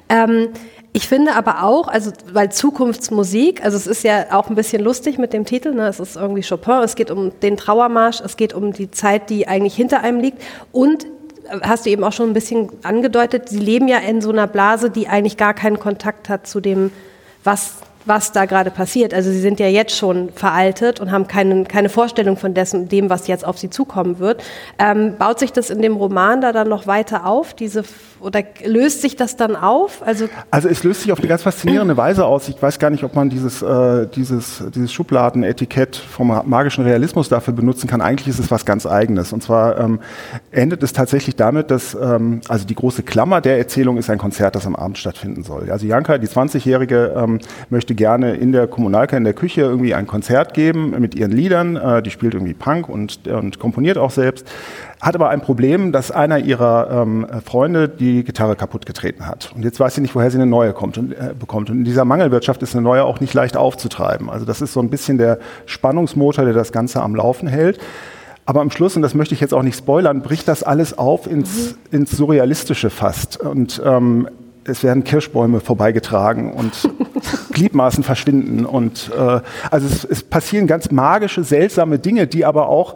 Ähm, 0.08 0.48
ich 0.98 1.08
finde 1.08 1.36
aber 1.36 1.64
auch, 1.64 1.88
also 1.90 2.12
weil 2.34 2.52
Zukunftsmusik, 2.52 3.64
also 3.64 3.78
es 3.78 3.86
ist 3.86 4.04
ja 4.04 4.26
auch 4.32 4.50
ein 4.50 4.56
bisschen 4.56 4.84
lustig 4.84 5.20
mit 5.20 5.32
dem 5.32 5.46
Titel, 5.46 5.76
ne? 5.76 5.88
es 5.88 6.00
ist 6.00 6.16
irgendwie 6.16 6.42
Chopin, 6.42 6.82
es 6.84 6.96
geht 6.96 7.12
um 7.12 7.40
den 7.42 7.56
Trauermarsch, 7.56 8.20
es 8.22 8.36
geht 8.36 8.56
um 8.56 8.74
die 8.74 8.90
Zeit, 8.90 9.30
die 9.30 9.48
eigentlich 9.48 9.76
hinter 9.76 10.02
einem 10.02 10.20
liegt 10.20 10.42
und 10.72 11.06
hast 11.62 11.86
du 11.86 11.92
eben 11.92 12.04
auch 12.04 12.14
schon 12.14 12.32
ein 12.32 12.34
bisschen 12.34 12.70
angedeutet, 12.82 13.48
sie 13.50 13.60
leben 13.60 13.88
ja 13.88 14.00
in 14.00 14.22
so 14.22 14.32
einer 14.32 14.48
Blase, 14.48 14.90
die 14.90 15.08
eigentlich 15.08 15.38
gar 15.38 15.54
keinen 15.54 15.80
Kontakt 15.80 16.30
hat 16.30 16.48
zu 16.48 16.62
dem, 16.62 16.90
was 17.44 17.76
was 18.08 18.32
da 18.32 18.46
gerade 18.46 18.72
passiert. 18.72 19.14
Also 19.14 19.30
sie 19.30 19.40
sind 19.40 19.60
ja 19.60 19.68
jetzt 19.68 19.96
schon 19.96 20.32
veraltet 20.32 21.00
und 21.00 21.12
haben 21.12 21.28
keine, 21.28 21.66
keine 21.66 21.90
Vorstellung 21.90 22.38
von 22.38 22.54
dessen, 22.54 22.88
dem, 22.88 23.10
was 23.10 23.28
jetzt 23.28 23.46
auf 23.46 23.58
sie 23.58 23.70
zukommen 23.70 24.20
wird. 24.20 24.44
Ähm, 24.80 25.18
baut 25.18 25.40
sich 25.40 25.52
das 25.52 25.70
in 25.70 25.82
dem 25.82 25.98
Roman 25.98 26.42
da 26.42 26.54
dann 26.54 26.70
noch 26.70 26.88
weiter 26.88 27.26
auf, 27.26 27.54
diese 27.54 27.84
oder 28.20 28.44
löst 28.66 29.02
sich 29.02 29.16
das 29.16 29.36
dann 29.36 29.56
auf? 29.56 30.02
Also, 30.06 30.28
also 30.52 30.70
es 30.70 30.84
löst 30.84 31.02
sich 31.02 31.12
auf 31.12 31.20
eine 31.20 31.28
ganz 31.28 31.44
faszinierende 31.44 31.98
Weise 31.98 32.26
aus. 32.26 32.50
Ich 32.50 32.62
weiß 32.62 32.80
gar 32.80 32.90
nicht, 32.90 33.04
ob 33.04 33.16
man 33.16 33.30
dieses, 33.30 33.62
äh, 33.62 34.08
dieses, 34.08 34.64
dieses 34.74 34.92
Schubladenetikett 34.92 35.96
vom 35.96 36.28
magischen 36.46 36.84
Realismus 36.84 37.30
dafür 37.30 37.54
benutzen 37.54 37.88
kann. 37.88 38.02
Eigentlich 38.02 38.28
ist 38.28 38.40
es 38.40 38.50
was 38.50 38.66
ganz 38.66 38.86
Eigenes. 38.86 39.34
Und 39.34 39.44
zwar 39.44 39.80
ähm, 39.80 40.00
endet 40.52 40.84
es 40.84 40.94
tatsächlich 40.94 41.36
damit, 41.36 41.72
dass 41.72 41.96
ähm, 41.96 42.42
also 42.48 42.66
die 42.66 42.76
große 42.76 43.04
Klammer 43.04 43.42
der 43.42 43.58
Erzählung 43.58 43.98
ist 43.98 44.10
ein 44.10 44.18
Konzert, 44.18 44.56
das 44.56 44.66
am 44.66 44.76
Abend 44.76 44.98
stattfinden 44.98 45.44
soll. 45.44 45.70
Also 45.72 45.86
Janka, 45.86 46.18
die 46.18 46.28
20-Jährige, 46.28 47.14
ähm, 47.16 47.40
möchte 47.70 47.96
gerne 47.96 48.36
in 48.36 48.52
der 48.52 48.68
Kommunalka 48.68 49.16
in 49.16 49.24
der 49.24 49.34
Küche 49.34 49.62
irgendwie 49.62 49.94
ein 49.94 50.08
Konzert 50.08 50.54
geben 50.54 50.96
mit 51.00 51.16
ihren 51.16 51.32
Liedern. 51.32 51.76
Äh, 51.76 52.02
die 52.02 52.10
spielt 52.10 52.34
irgendwie 52.34 52.54
Punk 52.54 52.90
und, 52.90 53.28
und 53.28 53.60
komponiert 53.60 53.98
auch 53.98 54.12
selbst 54.12 54.48
hat 55.00 55.16
aber 55.16 55.30
ein 55.30 55.42
Problem, 55.42 55.92
dass 55.92 56.12
einer 56.12 56.40
ihrer 56.40 57.04
ähm, 57.04 57.28
Freunde 57.46 57.88
die 57.88 58.24
Gitarre 58.24 58.56
kaputt 58.56 58.86
getreten 58.86 59.28
hat. 59.28 59.52
Und 59.56 59.64
jetzt 59.64 59.80
weiß 59.80 59.96
sie 59.96 60.02
nicht, 60.02 60.16
woher 60.16 60.32
sie 60.32 60.38
eine 60.38 60.48
neue 60.48 60.74
kommt 60.74 60.98
und, 60.98 61.12
äh, 61.12 61.34
bekommt. 61.40 61.70
Und 61.70 61.80
in 61.80 61.84
dieser 61.84 62.06
Mangelwirtschaft 62.06 62.64
ist 62.64 62.74
eine 62.74 62.82
neue 62.82 63.04
auch 63.04 63.20
nicht 63.20 63.34
leicht 63.34 63.58
aufzutreiben. 63.58 64.30
Also 64.30 64.46
das 64.46 64.62
ist 64.62 64.74
so 64.74 64.80
ein 64.80 64.90
bisschen 64.90 65.18
der 65.18 65.40
Spannungsmotor, 65.66 66.46
der 66.46 66.54
das 66.54 66.72
Ganze 66.72 67.02
am 67.02 67.16
Laufen 67.16 67.48
hält. 67.48 67.80
Aber 68.46 68.62
am 68.62 68.72
Schluss, 68.72 68.96
und 68.96 69.02
das 69.02 69.14
möchte 69.14 69.36
ich 69.36 69.42
jetzt 69.42 69.54
auch 69.54 69.62
nicht 69.62 69.78
spoilern, 69.78 70.22
bricht 70.22 70.48
das 70.48 70.64
alles 70.64 70.98
auf 70.98 71.30
ins, 71.30 71.76
mhm. 71.92 72.00
ins 72.00 72.12
Surrealistische 72.12 72.90
fast. 72.90 73.38
Und 73.38 73.82
ähm, 73.86 74.30
es 74.64 74.84
werden 74.84 75.04
Kirschbäume 75.04 75.60
vorbeigetragen 75.60 76.54
und 76.54 76.90
Gliedmaßen 77.52 78.04
verschwinden. 78.04 78.66
Und 78.66 79.12
äh, 79.18 79.42
also 79.70 79.88
es, 79.88 80.04
es 80.06 80.24
passieren 80.24 80.66
ganz 80.66 80.92
magische, 80.92 81.44
seltsame 81.44 82.00
Dinge, 82.00 82.28
die 82.28 82.46
aber 82.46 82.70
auch 82.70 82.96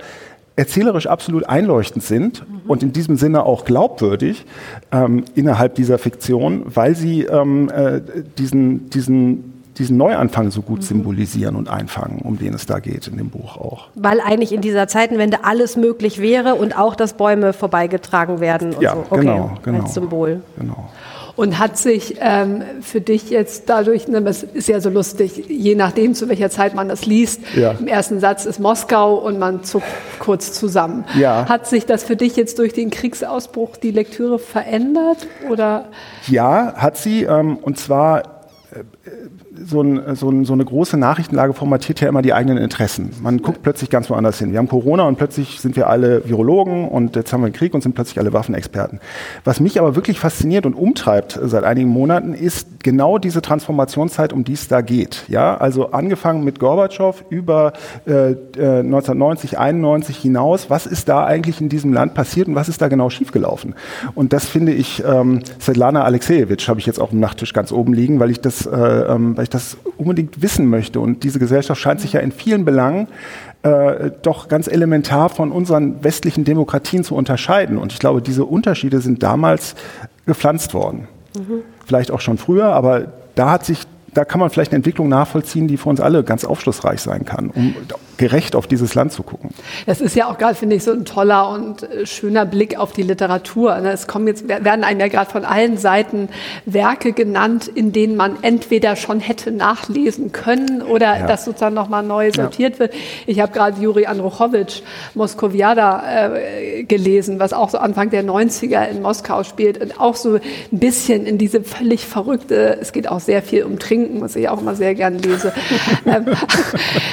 erzählerisch 0.56 1.08
absolut 1.08 1.48
einleuchtend 1.48 2.04
sind 2.04 2.48
mhm. 2.48 2.70
und 2.70 2.84
in 2.84 2.94
diesem 2.94 3.16
Sinne 3.16 3.46
auch 3.46 3.66
glaubwürdig 3.66 4.46
ähm, 4.92 5.26
innerhalb 5.36 5.76
dieser 5.76 5.98
Fiktion, 5.98 6.64
weil 6.66 6.96
sie 6.96 7.24
ähm, 7.24 7.70
äh, 7.70 8.02
diesen, 8.38 8.90
diesen 8.90 9.52
diesen 9.78 9.96
Neuanfang 9.96 10.52
so 10.52 10.62
gut 10.62 10.80
mhm. 10.80 10.84
symbolisieren 10.84 11.56
und 11.56 11.70
einfangen, 11.70 12.20
um 12.20 12.38
den 12.38 12.54
es 12.54 12.66
da 12.66 12.80
geht 12.80 13.08
in 13.08 13.18
dem 13.18 13.30
Buch 13.30 13.56
auch. 13.58 13.88
Weil 13.96 14.20
eigentlich 14.20 14.52
in 14.52 14.62
dieser 14.62 14.88
Zeitenwende 14.88 15.44
alles 15.44 15.78
möglich 15.78 16.22
wäre 16.22 16.56
und 16.56 16.78
auch, 16.78 16.96
dass 16.96 17.14
Bäume 17.14 17.54
vorbeigetragen 17.54 18.42
werden 18.42 18.74
und 18.74 18.82
ja, 18.82 18.94
so. 18.94 19.06
Okay, 19.10 19.22
genau, 19.22 19.52
genau. 19.64 19.84
Als 19.84 19.94
Symbol. 19.94 20.42
Genau 20.60 20.90
und 21.36 21.60
hat 21.60 21.78
sich 21.78 22.18
ähm, 22.20 22.64
für 22.82 23.02
dich 23.02 23.30
jetzt 23.30 23.70
dadurch, 23.70 24.08
ne, 24.08 24.22
das 24.22 24.44
ist 24.44 24.68
ja 24.68 24.80
so 24.80 24.90
lustig, 24.90 25.46
je 25.48 25.76
nachdem, 25.76 26.14
zu 26.14 26.30
welcher 26.30 26.50
Zeit 26.50 26.76
man 26.76 26.88
das 26.90 27.06
liest, 27.06 27.42
ja. 27.56 27.72
im 27.72 27.88
ersten 27.88 28.20
Satz 28.20 28.46
ist 28.46 28.60
Moskau 28.60 29.16
und 29.16 29.40
man 29.40 29.64
zuckt 29.64 29.86
kurz 30.20 30.54
zusammen. 30.54 31.06
Ja. 31.18 31.48
Hat 31.48 31.68
sich 31.68 31.86
das 31.86 32.04
für 32.04 32.16
dich 32.16 32.36
jetzt 32.36 32.60
durch 32.60 32.74
den 32.74 32.90
Kriegsausbruch 32.90 33.78
die 33.78 33.92
Lektüre 33.92 34.40
verändert? 34.40 35.28
Oder? 35.50 35.90
Ja, 36.28 36.74
hat 36.76 36.98
sie. 36.98 37.24
Ähm, 37.24 37.58
und 37.58 37.80
zwar 37.80 38.20
äh, 38.72 38.84
so, 39.66 39.82
ein, 39.82 40.16
so, 40.16 40.30
ein, 40.30 40.46
so, 40.46 40.54
eine 40.54 40.66
große 40.66 40.98
Nachrichtenlage 40.98 41.54
formatiert 41.54 42.02
ja 42.02 42.10
immer 42.10 42.22
die 42.22 42.34
eigenen 42.34 42.58
Interessen. 42.58 43.12
Man 43.22 43.42
guckt 43.42 43.64
plötzlich 43.64 43.90
ganz 43.90 44.10
woanders 44.10 44.40
hin. 44.40 44.52
Wir 44.52 44.60
haben 44.60 44.68
Corona 44.68 45.04
und 45.04 45.18
plötzlich 45.18 45.60
sind 45.60 45.76
wir 45.76 45.88
alle 45.88 46.28
Virologen 46.28 46.88
und 46.88 47.16
jetzt 47.16 47.34
haben 47.34 47.42
wir 47.42 47.48
einen 47.48 47.54
Krieg 47.54 47.74
und 47.74 47.82
sind 47.82 47.94
plötzlich 47.94 48.20
alle 48.20 48.34
Waffenexperten. 48.34 49.00
Was 49.44 49.60
mich 49.60 49.80
aber 49.80 49.96
wirklich 49.96 50.20
fasziniert 50.20 50.66
und 50.66 50.74
umtreibt 50.74 51.40
seit 51.42 51.64
einigen 51.64 51.90
Monaten, 51.90 52.34
ist 52.34 52.82
genau 52.84 53.18
diese 53.18 53.42
Transformationszeit, 53.42 54.34
um 54.34 54.44
die 54.44 54.54
es 54.54 54.68
da 54.68 54.82
geht. 54.82 55.26
Ja, 55.28 55.58
also 55.58 55.92
angefangen 55.92 56.44
mit 56.44 56.60
Gorbatschow 56.60 57.24
über 57.30 57.74
äh, 58.06 58.36
1990, 58.56 59.54
äh, 59.54 59.58
91 59.58 60.18
hinaus. 60.18 60.70
Was 60.70 60.86
ist 60.86 61.10
da 61.10 61.26
eigentlich 61.26 61.62
in 61.62 61.70
diesem 61.70 61.94
Land 61.94 62.14
passiert 62.14 62.48
und 62.48 62.56
was 62.56 62.70
ist 62.70 62.82
da 62.82 62.88
genau 62.88 63.10
schiefgelaufen? 63.10 63.76
Und 64.16 64.34
das 64.34 64.46
finde 64.46 64.74
ich, 64.74 65.04
ähm, 65.06 65.42
Svetlana 65.60 66.04
Alexejewitsch 66.04 66.68
habe 66.68 66.80
ich 66.80 66.86
jetzt 66.86 67.00
auch 67.00 67.12
im 67.12 67.20
Nachttisch 67.20 67.54
ganz 67.54 67.72
oben 67.72 67.94
liegen, 67.94 68.20
weil 68.20 68.32
ich 68.32 68.42
das, 68.42 68.66
äh, 68.66 68.70
ähm, 68.72 69.38
weil 69.38 69.44
ich 69.44 69.50
das 69.54 69.78
unbedingt 69.98 70.42
wissen 70.42 70.68
möchte. 70.68 71.00
Und 71.00 71.24
diese 71.24 71.40
Gesellschaft 71.40 71.80
scheint 71.80 72.02
sich 72.02 72.14
ja 72.14 72.20
in 72.20 72.32
vielen 72.32 72.66
Belangen 72.66 73.08
äh, 73.64 74.12
doch 74.22 74.48
ganz 74.48 74.68
elementar 74.68 75.30
von 75.30 75.52
unseren 75.52 76.04
westlichen 76.04 76.44
Demokratien 76.44 77.04
zu 77.04 77.16
unterscheiden. 77.16 77.78
Und 77.78 77.94
ich 77.94 78.00
glaube, 78.00 78.22
diese 78.22 78.46
Unterschiede 78.46 79.02
sind 79.02 79.22
damals 79.24 79.76
gepflanzt 80.26 80.74
worden. 80.74 81.08
Mhm. 81.36 81.62
Vielleicht 81.86 82.12
auch 82.12 82.22
schon 82.22 82.38
früher, 82.38 82.74
aber 82.74 83.12
da 83.36 83.52
hat 83.52 83.66
sich 83.66 83.84
da 84.14 84.26
kann 84.26 84.40
man 84.40 84.50
vielleicht 84.50 84.72
eine 84.72 84.78
Entwicklung 84.78 85.10
nachvollziehen, 85.10 85.68
die 85.68 85.78
für 85.78 85.90
uns 85.90 86.02
alle 86.02 86.24
ganz 86.24 86.44
aufschlussreich 86.44 87.02
sein 87.02 87.26
kann, 87.26 87.50
um 87.50 87.76
gerecht 88.18 88.56
auf 88.56 88.68
dieses 88.68 88.94
Land 88.94 89.12
zu 89.12 89.24
gucken. 89.24 89.50
Das 89.88 90.00
ist 90.00 90.16
ja 90.16 90.30
auch 90.30 90.38
gerade, 90.38 90.54
finde 90.54 90.76
ich, 90.76 90.84
so 90.84 90.92
ein 90.92 91.06
toller 91.06 91.50
und 91.50 91.82
äh, 91.82 92.06
schöner 92.06 92.46
Blick 92.46 92.78
auf 92.78 92.92
die 92.92 93.02
Literatur. 93.02 93.76
Ne? 93.80 93.92
Es 93.92 94.06
kommen 94.06 94.28
jetzt, 94.28 94.48
werden 94.48 94.84
einem 94.84 95.00
ja 95.00 95.08
gerade 95.08 95.32
von 95.32 95.44
allen 95.44 95.78
Seiten 95.78 96.30
Werke 96.66 97.14
genannt, 97.14 97.68
in 97.68 97.94
denen 97.94 98.16
man 98.16 98.38
entweder 98.44 98.96
schon 98.96 99.20
hätte 99.20 99.52
nachlesen 99.52 100.32
können 100.32 100.84
oder 100.84 101.20
ja. 101.20 101.26
das 101.26 101.46
sozusagen 101.46 101.74
nochmal 101.74 102.04
neu 102.04 102.32
sortiert 102.32 102.74
ja. 102.74 102.80
wird. 102.82 102.94
Ich 103.26 103.40
habe 103.40 103.54
gerade 103.54 103.82
Juri 103.82 104.06
Andruchowitsch, 104.06 104.84
Moskowiada, 105.16 106.28
äh, 106.28 106.84
gelesen, 106.84 107.40
was 107.40 107.54
auch 107.54 107.72
so 107.72 107.80
Anfang 107.80 108.12
der 108.12 108.24
90er 108.24 108.88
in 108.88 109.02
Moskau 109.02 109.44
spielt 109.44 109.82
und 109.82 110.00
auch 110.00 110.16
so 110.16 110.36
ein 110.36 110.42
bisschen 110.70 111.26
in 111.26 111.40
diese 111.40 111.64
völlig 111.64 112.06
verrückte, 112.06 112.78
es 112.80 112.92
geht 112.92 113.08
auch 113.10 113.20
sehr 113.20 113.42
viel 113.42 113.64
um 113.64 113.80
Trinken, 113.80 114.01
was 114.20 114.36
ich 114.36 114.50
auch 114.50 114.62
immer 114.62 114.76
sehr 114.76 114.96
gern 114.96 115.18
lese, 115.18 115.54
ähm, 116.06 116.26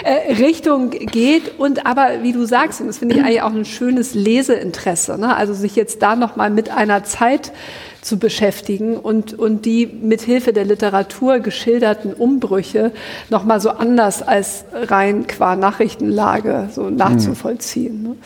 äh, 0.05 0.35
Richtung 0.35 0.91
geht 0.91 1.59
und 1.59 1.87
aber, 1.87 2.23
wie 2.23 2.33
du 2.33 2.45
sagst, 2.45 2.81
und 2.81 2.87
das 2.87 2.99
finde 2.99 3.17
ich 3.17 3.23
eigentlich 3.23 3.43
auch 3.43 3.53
ein 3.53 3.65
schönes 3.65 4.15
Leseinteresse, 4.15 5.19
ne? 5.19 5.37
also 5.37 5.55
sich 5.55 5.77
jetzt 5.77 6.03
da 6.03 6.17
nochmal 6.17 6.51
mit 6.51 6.71
einer 6.71 7.05
Zeit 7.05 7.53
zu 8.01 8.19
beschäftigen 8.19 8.97
und, 8.97 9.35
und 9.39 9.67
die 9.67 9.87
mit 9.87 10.23
Hilfe 10.23 10.53
der 10.53 10.65
Literatur 10.65 11.41
geschilderten 11.41 12.15
Umbrüche 12.15 12.93
nochmal 13.29 13.61
so 13.61 13.71
anders 13.71 14.23
als 14.23 14.65
rein 14.73 15.27
qua 15.27 15.57
Nachrichtenlage 15.57 16.69
so 16.73 16.91
nachzuvollziehen. 16.91 18.03
Ne? 18.03 18.17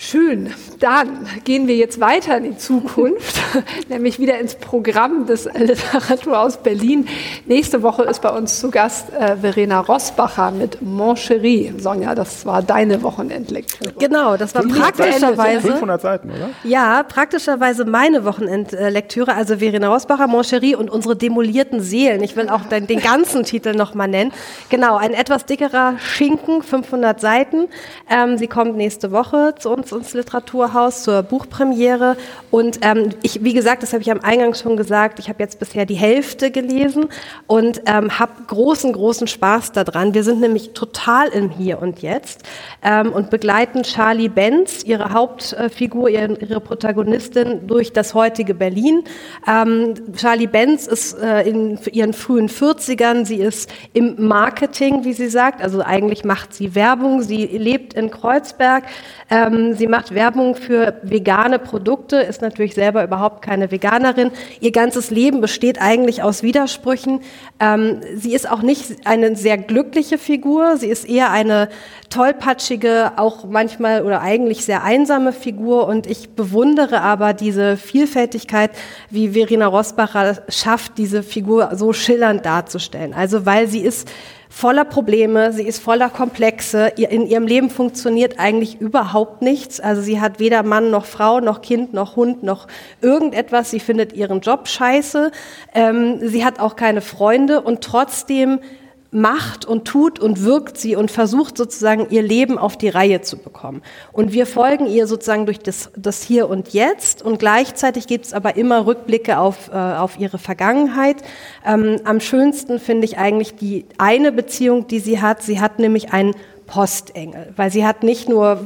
Schön. 0.00 0.54
Dann 0.78 1.26
gehen 1.42 1.66
wir 1.66 1.74
jetzt 1.74 1.98
weiter 1.98 2.36
in 2.36 2.44
die 2.44 2.56
Zukunft, 2.56 3.40
nämlich 3.88 4.20
wieder 4.20 4.38
ins 4.38 4.54
Programm 4.54 5.26
des 5.26 5.46
Literaturhaus 5.52 6.58
Berlin. 6.58 7.08
Nächste 7.46 7.82
Woche 7.82 8.04
ist 8.04 8.22
bei 8.22 8.30
uns 8.30 8.60
zu 8.60 8.70
Gast 8.70 9.12
äh, 9.12 9.36
Verena 9.36 9.80
Rosbacher 9.80 10.52
mit 10.52 10.80
Mon 10.82 11.16
Chéri. 11.16 11.72
Sonja, 11.80 12.14
das 12.14 12.46
war 12.46 12.62
deine 12.62 13.02
Wochenendlektüre. 13.02 13.92
Genau, 13.98 14.36
das 14.36 14.54
war 14.54 14.62
praktischerweise 14.62 15.72
500 15.72 16.00
Seiten, 16.00 16.30
oder? 16.30 16.50
Ja, 16.62 17.02
praktischerweise 17.02 17.84
meine 17.84 18.24
Wochenendlektüre, 18.24 19.34
also 19.34 19.56
Verena 19.56 19.88
Rosbacher, 19.88 20.28
Mon 20.28 20.44
Chéri 20.44 20.76
und 20.76 20.90
unsere 20.90 21.16
demolierten 21.16 21.80
Seelen. 21.80 22.22
Ich 22.22 22.36
will 22.36 22.50
auch 22.50 22.62
den, 22.62 22.86
den 22.86 23.00
ganzen 23.00 23.42
Titel 23.42 23.74
nochmal 23.74 24.06
nennen. 24.06 24.32
Genau, 24.68 24.96
ein 24.96 25.12
etwas 25.12 25.44
dickerer 25.44 25.96
Schinken, 25.98 26.62
500 26.62 27.20
Seiten. 27.20 27.66
Ähm, 28.08 28.38
sie 28.38 28.46
kommt 28.46 28.76
nächste 28.76 29.10
Woche 29.10 29.56
zu 29.58 29.70
uns 29.70 29.87
ins 29.92 30.14
Literaturhaus 30.14 31.02
zur 31.02 31.22
Buchpremiere. 31.22 32.16
Und 32.50 32.78
ähm, 32.82 33.10
ich, 33.22 33.42
wie 33.44 33.52
gesagt, 33.52 33.82
das 33.82 33.92
habe 33.92 34.02
ich 34.02 34.10
am 34.10 34.20
Eingang 34.20 34.54
schon 34.54 34.76
gesagt, 34.76 35.18
ich 35.18 35.28
habe 35.28 35.42
jetzt 35.42 35.58
bisher 35.58 35.86
die 35.86 35.94
Hälfte 35.94 36.50
gelesen 36.50 37.06
und 37.46 37.82
ähm, 37.86 38.18
habe 38.18 38.32
großen, 38.46 38.92
großen 38.92 39.26
Spaß 39.26 39.72
daran. 39.72 40.14
Wir 40.14 40.24
sind 40.24 40.40
nämlich 40.40 40.72
total 40.72 41.28
im 41.28 41.50
Hier 41.50 41.80
und 41.80 42.00
Jetzt 42.00 42.42
ähm, 42.82 43.12
und 43.12 43.30
begleiten 43.30 43.82
Charlie 43.82 44.28
Benz, 44.28 44.82
ihre 44.84 45.12
Hauptfigur, 45.12 46.08
ihre, 46.08 46.34
ihre 46.34 46.60
Protagonistin, 46.60 47.66
durch 47.66 47.92
das 47.92 48.14
heutige 48.14 48.54
Berlin. 48.54 49.04
Ähm, 49.46 49.94
Charlie 50.16 50.46
Benz 50.46 50.86
ist 50.86 51.18
äh, 51.18 51.42
in 51.42 51.78
ihren 51.92 52.12
frühen 52.12 52.48
40ern, 52.48 53.24
sie 53.24 53.36
ist 53.36 53.70
im 53.92 54.26
Marketing, 54.26 55.04
wie 55.04 55.12
sie 55.12 55.28
sagt, 55.28 55.62
also 55.62 55.82
eigentlich 55.82 56.24
macht 56.24 56.54
sie 56.54 56.74
Werbung, 56.74 57.22
sie 57.22 57.46
lebt 57.46 57.94
in 57.94 58.10
Kreuzberg, 58.10 58.84
ähm, 59.30 59.74
sie 59.78 59.86
macht 59.86 60.14
Werbung 60.14 60.54
für 60.54 61.00
vegane 61.02 61.58
Produkte, 61.58 62.16
ist 62.16 62.42
natürlich 62.42 62.74
selber 62.74 63.04
überhaupt 63.04 63.42
keine 63.42 63.70
Veganerin. 63.70 64.30
Ihr 64.60 64.72
ganzes 64.72 65.10
Leben 65.10 65.40
besteht 65.40 65.80
eigentlich 65.80 66.22
aus 66.22 66.42
Widersprüchen. 66.42 67.20
Ähm, 67.60 68.00
sie 68.16 68.34
ist 68.34 68.50
auch 68.50 68.62
nicht 68.62 69.06
eine 69.06 69.36
sehr 69.36 69.56
glückliche 69.56 70.18
Figur. 70.18 70.76
Sie 70.76 70.88
ist 70.88 71.08
eher 71.08 71.30
eine 71.30 71.68
tollpatschige, 72.10 73.12
auch 73.16 73.44
manchmal 73.44 74.04
oder 74.04 74.20
eigentlich 74.20 74.64
sehr 74.64 74.82
einsame 74.82 75.32
Figur. 75.32 75.86
Und 75.86 76.06
ich 76.06 76.30
bewundere 76.30 77.00
aber 77.00 77.32
diese 77.32 77.76
Vielfältigkeit, 77.76 78.70
wie 79.10 79.30
Verena 79.30 79.66
Rosbacher 79.66 80.42
schafft, 80.48 80.98
diese 80.98 81.22
Figur 81.22 81.70
so 81.74 81.92
schillernd 81.92 82.44
darzustellen. 82.44 83.14
Also 83.14 83.46
weil 83.46 83.68
sie 83.68 83.80
ist 83.80 84.08
voller 84.48 84.84
Probleme, 84.84 85.52
sie 85.52 85.64
ist 85.64 85.80
voller 85.80 86.08
Komplexe, 86.08 86.88
in 86.96 87.26
ihrem 87.26 87.46
Leben 87.46 87.70
funktioniert 87.70 88.38
eigentlich 88.38 88.80
überhaupt 88.80 89.42
nichts. 89.42 89.78
Also 89.80 90.00
sie 90.02 90.20
hat 90.20 90.40
weder 90.40 90.62
Mann 90.62 90.90
noch 90.90 91.04
Frau 91.04 91.40
noch 91.40 91.60
Kind 91.60 91.92
noch 91.92 92.16
Hund 92.16 92.42
noch 92.42 92.66
irgendetwas. 93.00 93.70
Sie 93.70 93.80
findet 93.80 94.12
ihren 94.14 94.40
Job 94.40 94.68
scheiße. 94.68 95.30
Ähm, 95.74 96.18
sie 96.26 96.44
hat 96.44 96.60
auch 96.60 96.76
keine 96.76 97.00
Freunde 97.00 97.60
und 97.60 97.82
trotzdem 97.82 98.60
macht 99.10 99.64
und 99.64 99.86
tut 99.86 100.18
und 100.18 100.44
wirkt 100.44 100.76
sie 100.76 100.94
und 100.94 101.10
versucht 101.10 101.56
sozusagen 101.56 102.08
ihr 102.10 102.22
Leben 102.22 102.58
auf 102.58 102.76
die 102.76 102.90
Reihe 102.90 103.22
zu 103.22 103.38
bekommen. 103.38 103.82
Und 104.12 104.32
wir 104.32 104.46
folgen 104.46 104.86
ihr 104.86 105.06
sozusagen 105.06 105.46
durch 105.46 105.60
das, 105.60 105.90
das 105.96 106.22
Hier 106.22 106.48
und 106.48 106.74
Jetzt 106.74 107.22
und 107.22 107.38
gleichzeitig 107.38 108.06
gibt 108.06 108.26
es 108.26 108.34
aber 108.34 108.56
immer 108.56 108.86
Rückblicke 108.86 109.38
auf, 109.38 109.68
äh, 109.72 109.76
auf 109.76 110.18
ihre 110.18 110.38
Vergangenheit. 110.38 111.16
Ähm, 111.64 112.00
am 112.04 112.20
schönsten 112.20 112.78
finde 112.78 113.06
ich 113.06 113.16
eigentlich 113.16 113.56
die 113.56 113.86
eine 113.96 114.30
Beziehung, 114.30 114.88
die 114.88 115.00
sie 115.00 115.22
hat. 115.22 115.42
Sie 115.42 115.60
hat 115.60 115.78
nämlich 115.78 116.12
einen 116.12 116.34
Postengel, 116.66 117.52
weil 117.56 117.72
sie 117.72 117.86
hat 117.86 118.02
nicht 118.02 118.28
nur 118.28 118.60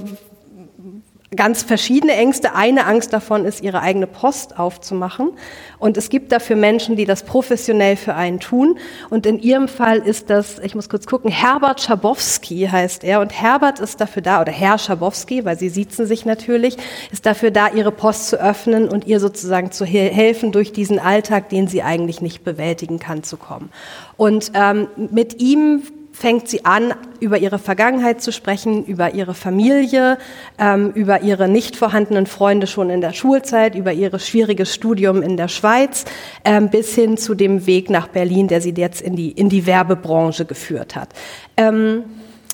ganz 1.36 1.62
verschiedene 1.62 2.12
Ängste. 2.14 2.54
Eine 2.54 2.86
Angst 2.86 3.12
davon 3.12 3.44
ist, 3.44 3.62
ihre 3.62 3.80
eigene 3.80 4.06
Post 4.06 4.58
aufzumachen. 4.58 5.30
Und 5.78 5.96
es 5.96 6.10
gibt 6.10 6.32
dafür 6.32 6.56
Menschen, 6.56 6.96
die 6.96 7.04
das 7.04 7.22
professionell 7.22 7.96
für 7.96 8.14
einen 8.14 8.40
tun. 8.40 8.78
Und 9.10 9.26
in 9.26 9.38
ihrem 9.40 9.68
Fall 9.68 9.98
ist 9.98 10.30
das, 10.30 10.58
ich 10.58 10.74
muss 10.74 10.88
kurz 10.88 11.06
gucken, 11.06 11.30
Herbert 11.30 11.80
Schabowski 11.80 12.68
heißt 12.70 13.04
er. 13.04 13.20
Und 13.20 13.32
Herbert 13.32 13.80
ist 13.80 14.00
dafür 14.00 14.22
da, 14.22 14.40
oder 14.40 14.52
Herr 14.52 14.78
Schabowski, 14.78 15.44
weil 15.44 15.58
sie 15.58 15.68
siezen 15.68 16.06
sich 16.06 16.24
natürlich, 16.24 16.76
ist 17.10 17.26
dafür 17.26 17.50
da, 17.50 17.68
ihre 17.68 17.92
Post 17.92 18.28
zu 18.28 18.40
öffnen 18.40 18.88
und 18.88 19.06
ihr 19.06 19.20
sozusagen 19.20 19.72
zu 19.72 19.84
helfen, 19.84 20.52
durch 20.52 20.72
diesen 20.72 20.98
Alltag, 20.98 21.48
den 21.48 21.66
sie 21.66 21.82
eigentlich 21.82 22.20
nicht 22.20 22.44
bewältigen 22.44 22.98
kann, 22.98 23.22
zu 23.22 23.36
kommen. 23.36 23.70
Und 24.16 24.52
ähm, 24.54 24.88
mit 24.96 25.40
ihm 25.40 25.82
fängt 26.12 26.48
sie 26.48 26.64
an, 26.64 26.94
über 27.20 27.38
ihre 27.38 27.58
Vergangenheit 27.58 28.20
zu 28.20 28.32
sprechen, 28.32 28.84
über 28.84 29.14
ihre 29.14 29.34
Familie, 29.34 30.18
ähm, 30.58 30.90
über 30.94 31.22
ihre 31.22 31.48
nicht 31.48 31.76
vorhandenen 31.76 32.26
Freunde 32.26 32.66
schon 32.66 32.90
in 32.90 33.00
der 33.00 33.12
Schulzeit, 33.12 33.74
über 33.74 33.92
ihr 33.92 34.16
schwieriges 34.18 34.74
Studium 34.74 35.22
in 35.22 35.36
der 35.36 35.48
Schweiz, 35.48 36.04
ähm, 36.44 36.68
bis 36.68 36.94
hin 36.94 37.16
zu 37.16 37.34
dem 37.34 37.66
Weg 37.66 37.90
nach 37.90 38.08
Berlin, 38.08 38.48
der 38.48 38.60
sie 38.60 38.74
jetzt 38.76 39.00
in 39.00 39.16
die, 39.16 39.30
in 39.30 39.48
die 39.48 39.66
Werbebranche 39.66 40.44
geführt 40.44 40.94
hat. 40.94 41.08
Ähm, 41.56 42.04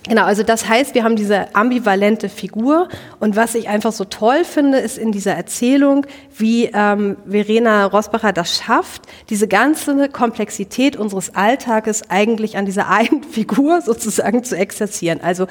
Genau, 0.06 0.24
also 0.24 0.42
das 0.42 0.68
heißt, 0.68 0.94
wir 0.94 1.04
haben 1.04 1.16
diese 1.16 1.54
ambivalente 1.54 2.28
Figur 2.28 2.88
und 3.20 3.36
was 3.36 3.54
ich 3.54 3.68
einfach 3.68 3.92
so 3.92 4.04
toll 4.04 4.44
finde, 4.44 4.78
ist 4.78 4.96
in 4.96 5.12
dieser 5.12 5.34
Erzählung, 5.34 6.06
wie 6.36 6.70
ähm, 6.72 7.16
Verena 7.26 7.84
Rosbacher 7.84 8.32
das 8.32 8.56
schafft, 8.56 9.02
diese 9.28 9.48
ganze 9.48 10.08
Komplexität 10.08 10.96
unseres 10.96 11.34
Alltages 11.34 12.08
eigentlich 12.10 12.56
an 12.56 12.64
dieser 12.64 12.88
einen 12.90 13.24
Figur 13.24 13.80
sozusagen 13.82 14.44
zu 14.44 14.56
exerzieren. 14.56 15.20
Also 15.22 15.46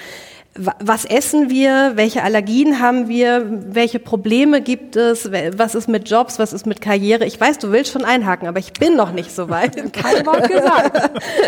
was 0.57 1.05
essen 1.05 1.49
wir, 1.49 1.93
welche 1.95 2.23
Allergien 2.23 2.79
haben 2.79 3.07
wir, 3.07 3.45
welche 3.49 3.99
Probleme 3.99 4.61
gibt 4.61 4.95
es, 4.95 5.29
was 5.31 5.75
ist 5.75 5.87
mit 5.87 6.09
Jobs, 6.09 6.39
was 6.39 6.53
ist 6.53 6.65
mit 6.65 6.81
Karriere. 6.81 7.25
Ich 7.25 7.39
weiß, 7.39 7.59
du 7.59 7.71
willst 7.71 7.91
schon 7.91 8.03
einhaken, 8.03 8.47
aber 8.47 8.59
ich 8.59 8.73
bin 8.73 8.95
noch 8.95 9.11
nicht 9.11 9.33
so 9.33 9.49
weit. 9.49 9.75
Kein 9.93 10.25
Wort 10.25 10.47
gesagt. 10.49 10.93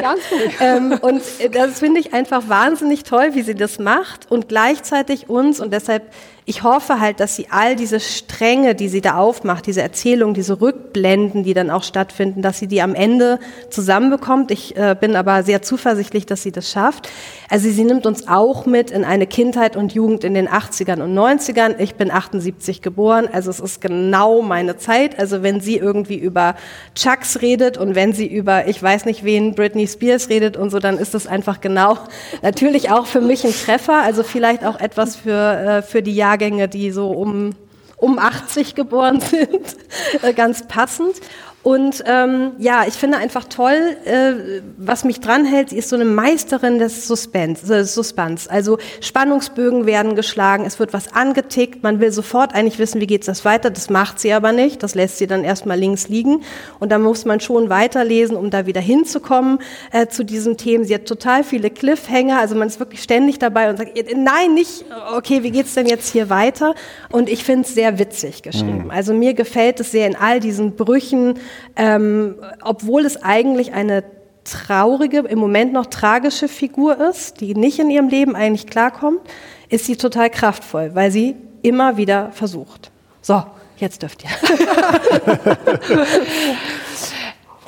Ganz 0.01 0.21
gut. 0.29 0.39
Ähm, 0.61 0.97
und 1.01 1.21
das 1.53 1.79
finde 1.79 1.99
ich 1.99 2.13
einfach 2.13 2.49
wahnsinnig 2.49 3.03
toll, 3.03 3.29
wie 3.33 3.43
sie 3.43 3.55
das 3.55 3.79
macht 3.79 4.29
und 4.29 4.49
gleichzeitig 4.49 5.29
uns 5.29 5.59
und 5.59 5.71
deshalb 5.71 6.03
ich 6.49 6.63
hoffe 6.63 6.99
halt, 6.99 7.19
dass 7.19 7.35
sie 7.35 7.45
all 7.51 7.75
diese 7.75 7.99
Stränge, 7.99 8.73
die 8.73 8.89
sie 8.89 9.01
da 9.01 9.17
aufmacht, 9.17 9.67
diese 9.67 9.83
Erzählung, 9.83 10.33
diese 10.33 10.59
Rückblenden, 10.59 11.43
die 11.43 11.53
dann 11.53 11.69
auch 11.69 11.83
stattfinden, 11.83 12.41
dass 12.41 12.57
sie 12.57 12.65
die 12.65 12.81
am 12.81 12.95
Ende 12.95 13.37
zusammenbekommt. 13.69 14.49
Ich 14.49 14.75
äh, 14.75 14.95
bin 14.99 15.15
aber 15.15 15.43
sehr 15.43 15.61
zuversichtlich, 15.61 16.25
dass 16.25 16.41
sie 16.41 16.51
das 16.51 16.71
schafft. 16.71 17.07
Also 17.51 17.69
sie 17.69 17.83
nimmt 17.83 18.07
uns 18.07 18.27
auch 18.27 18.65
mit 18.65 18.89
in 18.89 19.05
eine 19.05 19.27
Kindheit 19.27 19.75
und 19.75 19.93
Jugend 19.93 20.23
in 20.23 20.33
den 20.33 20.49
80ern 20.49 21.03
und 21.03 21.13
90ern. 21.13 21.75
Ich 21.77 21.93
bin 21.93 22.09
78 22.09 22.81
geboren, 22.81 23.29
also 23.31 23.51
es 23.51 23.59
ist 23.59 23.79
genau 23.79 24.41
meine 24.41 24.75
Zeit. 24.77 25.19
Also 25.19 25.43
wenn 25.43 25.61
sie 25.61 25.77
irgendwie 25.77 26.17
über 26.17 26.55
Chucks 26.95 27.43
redet 27.43 27.77
und 27.77 27.93
wenn 27.93 28.11
sie 28.13 28.25
über, 28.25 28.67
ich 28.67 28.81
weiß 28.81 29.05
nicht 29.05 29.23
wen, 29.23 29.53
Britney 29.53 29.87
Spears 29.87 30.29
redet 30.29 30.57
und 30.57 30.71
so, 30.71 30.79
dann 30.79 30.97
ist 30.97 31.13
das 31.13 31.27
einfach 31.27 31.61
genau 31.61 31.99
natürlich 32.41 32.89
auch 32.89 33.05
für 33.05 33.21
mich 33.21 33.45
ein 33.45 33.53
Treffer. 33.53 34.01
Also 34.01 34.23
vielleicht 34.23 34.65
auch 34.65 34.79
etwas 34.79 35.15
für, 35.15 35.31
äh, 35.31 35.81
für 35.83 36.01
die 36.01 36.15
Jahre 36.15 36.38
Jahrgänge, 36.39 36.69
die 36.69 36.91
so 36.91 37.11
um, 37.11 37.51
um 37.97 38.17
80 38.17 38.75
geboren 38.75 39.19
sind, 39.21 39.75
äh, 40.21 40.33
ganz 40.33 40.67
passend. 40.67 41.15
Und 41.61 42.03
ähm, 42.07 42.53
ja, 42.57 42.85
ich 42.87 42.93
finde 42.93 43.17
einfach 43.17 43.43
toll, 43.43 43.97
äh, 44.05 44.61
was 44.77 45.03
mich 45.03 45.19
dranhält, 45.19 45.69
sie 45.69 45.77
ist 45.77 45.89
so 45.89 45.97
eine 45.97 46.05
Meisterin 46.05 46.79
des 46.79 47.05
Suspense, 47.05 47.73
äh, 47.73 47.83
Suspens. 47.83 48.47
Also 48.47 48.77
Spannungsbögen 49.01 49.85
werden 49.85 50.15
geschlagen, 50.15 50.63
es 50.65 50.79
wird 50.79 50.93
was 50.93 51.13
angetickt, 51.13 51.83
man 51.83 51.99
will 51.99 52.13
sofort 52.13 52.55
eigentlich 52.55 52.79
wissen, 52.79 53.01
wie 53.01 53.07
geht's 53.07 53.25
das 53.25 53.43
weiter. 53.43 53.71
Das 53.71 53.89
macht 53.89 54.21
sie 54.21 54.31
aber 54.31 54.53
nicht, 54.53 54.83
das 54.83 54.95
lässt 54.95 55.17
sie 55.17 55.27
dann 55.27 55.43
erstmal 55.43 55.77
links 55.77 56.07
liegen. 56.07 56.43
Und 56.79 56.93
da 56.93 56.97
muss 56.97 57.25
man 57.25 57.41
schon 57.41 57.69
weiterlesen, 57.69 58.37
um 58.37 58.49
da 58.51 58.65
wieder 58.65 58.81
hinzukommen 58.81 59.59
äh, 59.91 60.07
zu 60.07 60.23
diesen 60.23 60.55
Themen. 60.55 60.85
Sie 60.85 60.95
hat 60.95 61.05
total 61.05 61.43
viele 61.43 61.69
Cliffhanger, 61.69 62.39
also 62.39 62.55
man 62.55 62.69
ist 62.69 62.79
wirklich 62.79 63.03
ständig 63.03 63.37
dabei 63.37 63.69
und 63.69 63.77
sagt, 63.77 63.97
äh, 63.97 64.15
nein, 64.15 64.53
nicht, 64.53 64.85
okay, 65.13 65.43
wie 65.43 65.51
geht's 65.51 65.73
denn 65.73 65.87
jetzt 65.87 66.09
hier 66.13 66.29
weiter? 66.29 66.73
Und 67.09 67.27
ich 67.27 67.43
finde 67.43 67.67
es 67.67 67.73
sehr 67.73 67.99
witzig 67.99 68.43
geschrieben. 68.43 68.85
Mhm. 68.85 68.91
Also 68.91 69.13
mir 69.13 69.33
gefällt 69.33 69.81
es 69.81 69.91
sehr 69.91 70.07
in 70.07 70.15
all 70.15 70.39
diesen 70.39 70.77
Brüchen, 70.77 71.37
ähm, 71.75 72.35
obwohl 72.61 73.05
es 73.05 73.21
eigentlich 73.23 73.73
eine 73.73 74.03
traurige, 74.43 75.19
im 75.19 75.39
Moment 75.39 75.73
noch 75.73 75.85
tragische 75.87 76.47
Figur 76.47 76.97
ist, 76.99 77.41
die 77.41 77.55
nicht 77.55 77.79
in 77.79 77.89
ihrem 77.89 78.09
Leben 78.09 78.35
eigentlich 78.35 78.67
klarkommt, 78.67 79.21
ist 79.69 79.85
sie 79.85 79.95
total 79.95 80.29
kraftvoll, 80.29 80.91
weil 80.95 81.11
sie 81.11 81.35
immer 81.61 81.97
wieder 81.97 82.31
versucht. 82.31 82.91
So, 83.21 83.43
jetzt 83.77 84.01
dürft 84.01 84.23
ihr. 84.23 84.29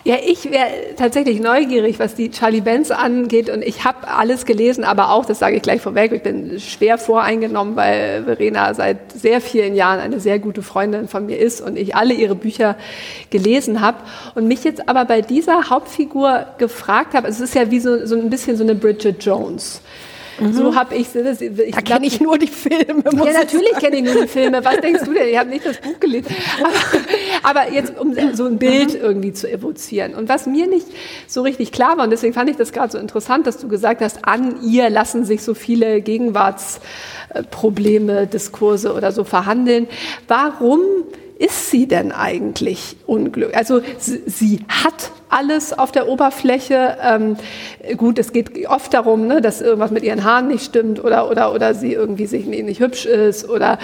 Ja, 0.04 0.16
ich 0.26 0.50
wäre 0.50 0.96
tatsächlich 0.98 1.40
neugierig, 1.40 2.00
was 2.00 2.16
die 2.16 2.32
Charlie 2.32 2.62
Benz 2.62 2.90
angeht. 2.90 3.52
Und 3.52 3.62
ich 3.62 3.86
habe 3.86 4.08
alles 4.08 4.46
gelesen, 4.46 4.84
aber 4.84 5.12
auch, 5.12 5.26
das 5.26 5.38
sage 5.38 5.58
ich 5.58 5.62
gleich 5.62 5.80
vorweg, 5.80 6.12
ich 6.12 6.24
bin 6.24 6.60
schwer 6.60 6.98
voreingenommen, 6.98 7.76
weil 7.76 8.24
Verena 8.24 8.74
seit 8.74 9.12
sehr 9.12 9.42
vielen 9.42 9.76
Jahren 9.76 10.00
eine 10.00 10.20
sehr 10.20 10.40
gute 10.40 10.64
Freundin 10.64 11.08
von 11.08 11.28
mir 11.28 11.38
ist 11.38 11.62
und 11.62 11.78
ich 11.78 11.96
alle 11.96 12.16
ihre 12.16 12.34
Bücher 12.34 12.78
gelesen 13.30 13.82
habe. 13.82 13.98
Und 14.34 14.48
mich 14.48 14.64
jetzt 14.64 14.90
aber 14.90 15.06
bei 15.06 15.22
dieser 15.22 15.70
Hauptfigur 15.70 16.48
gefragt 16.58 17.14
habe, 17.14 17.28
es 17.28 17.40
ist 17.40 17.54
ja 17.54 17.70
wie 17.70 17.80
so, 17.80 18.04
so 18.08 18.16
ein 18.16 18.32
bisschen 18.32 18.58
so 18.58 18.64
eine 18.64 18.74
Bridget 18.74 19.24
Jones. 19.24 19.82
Mhm. 20.42 20.54
So 20.54 20.76
habe 20.76 20.96
ich 20.96 21.14
es. 21.14 21.42
Ich 21.42 21.76
da 21.76 21.82
kenne 21.82 22.08
ich 22.08 22.20
nur 22.20 22.38
die 22.38 22.48
Filme. 22.48 23.04
Ja, 23.14 23.34
natürlich 23.34 23.74
kenne 23.80 23.98
ich 23.98 24.04
nur 24.04 24.24
die 24.24 24.28
Filme. 24.28 24.66
Was 24.66 24.82
denkst 24.82 25.04
du 25.06 25.14
denn? 25.14 25.30
Ich 25.30 25.38
habe 25.38 25.50
nicht 25.50 25.66
das 25.66 25.78
Buch 25.78 26.00
gelesen. 26.00 26.34
Aber, 26.60 26.72
aber, 27.62 27.72
jetzt, 27.72 27.98
um 28.00 28.16
so 28.34 28.46
ein 28.46 28.58
Bild 28.58 28.96
mhm. 28.96 29.02
irgendwie 29.02 29.34
zu 29.34 29.52
evozieren. 29.52 30.16
Und 30.16 30.30
was 30.30 30.48
mir 30.48 30.66
nicht 30.68 30.88
so 31.28 31.44
richtig 31.44 31.72
klar 31.72 31.98
war, 31.98 32.06
und 32.06 32.10
deswegen 32.10 32.34
fand 32.34 32.50
ich 32.50 32.58
das 32.58 32.72
gerade 32.72 32.92
so 32.92 32.98
interessant, 32.98 33.46
dass 33.46 33.58
du 33.58 33.68
gesagt 33.68 34.02
hast, 34.02 34.26
an 34.26 34.64
ihr 34.64 34.90
lassen 34.90 35.26
sich 35.26 35.44
so 35.44 35.54
viele 35.54 36.02
Gegenwartsprobleme, 36.02 38.26
Diskurse 38.28 38.94
oder 38.94 39.12
so 39.12 39.24
verhandeln. 39.24 39.88
Warum 40.28 40.82
ist 41.38 41.70
sie 41.72 41.88
denn 41.88 42.12
eigentlich 42.12 42.98
unglücklich? 43.06 43.58
Also 43.58 43.82
sie, 43.98 44.22
sie, 44.26 44.60
hat 44.68 45.12
alles 45.32 45.78
auf 45.78 45.92
der 45.92 46.08
Oberfläche. 46.08 46.98
Ähm, 47.02 47.38
gut, 47.98 48.20
es 48.20 48.34
geht 48.34 48.68
oft 48.68 48.94
darum, 48.94 49.28
ne, 49.28 49.42
dass 49.42 49.62
irgendwas 49.62 49.92
mit 49.92 50.04
ihren 50.04 50.24
Haaren 50.24 50.48
nicht 50.48 50.64
stimmt 50.64 51.04
oder, 51.04 51.30
oder, 51.30 51.54
oder 51.54 51.74
sie 51.74 51.94
irgendwie 51.94 52.26
sich 52.26 52.46
nicht, 52.46 52.66
nicht 52.66 52.80
hübsch 52.80 53.06
ist. 53.06 53.50
Oder, 53.50 53.80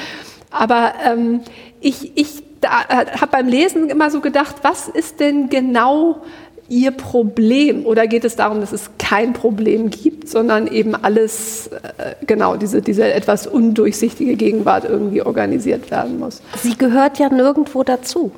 aber 0.52 0.94
ähm, 1.06 1.42
ich, 1.82 2.18
ich 2.18 2.44
habe 2.66 3.32
beim 3.32 3.48
Lesen 3.48 3.90
immer 3.90 4.10
so 4.10 4.20
gedacht, 4.20 4.58
was 4.64 4.88
ist 4.88 5.20
denn 5.20 5.50
genau 5.50 6.22
Ihr 6.70 6.92
Problem? 6.92 7.86
Oder 7.86 8.08
geht 8.08 8.26
es 8.26 8.36
darum, 8.36 8.60
dass 8.60 8.74
es 8.74 8.90
kein 9.00 9.32
Problem 9.32 9.90
gibt, 9.90 10.28
sondern 10.28 10.68
eben 10.68 10.96
alles, 10.96 11.68
äh, 11.98 12.16
genau, 12.26 12.58
diese, 12.58 12.82
diese 12.82 13.14
etwas 13.14 13.48
undurchsichtige 13.48 14.36
Gegenwart 14.36 14.84
irgendwie 14.84 15.22
organisiert 15.22 15.90
werden 15.92 16.20
muss? 16.20 16.42
Sie 16.62 16.78
gehört 16.78 17.20
ja 17.20 17.30
nirgendwo 17.30 17.84
dazu. 17.84 18.32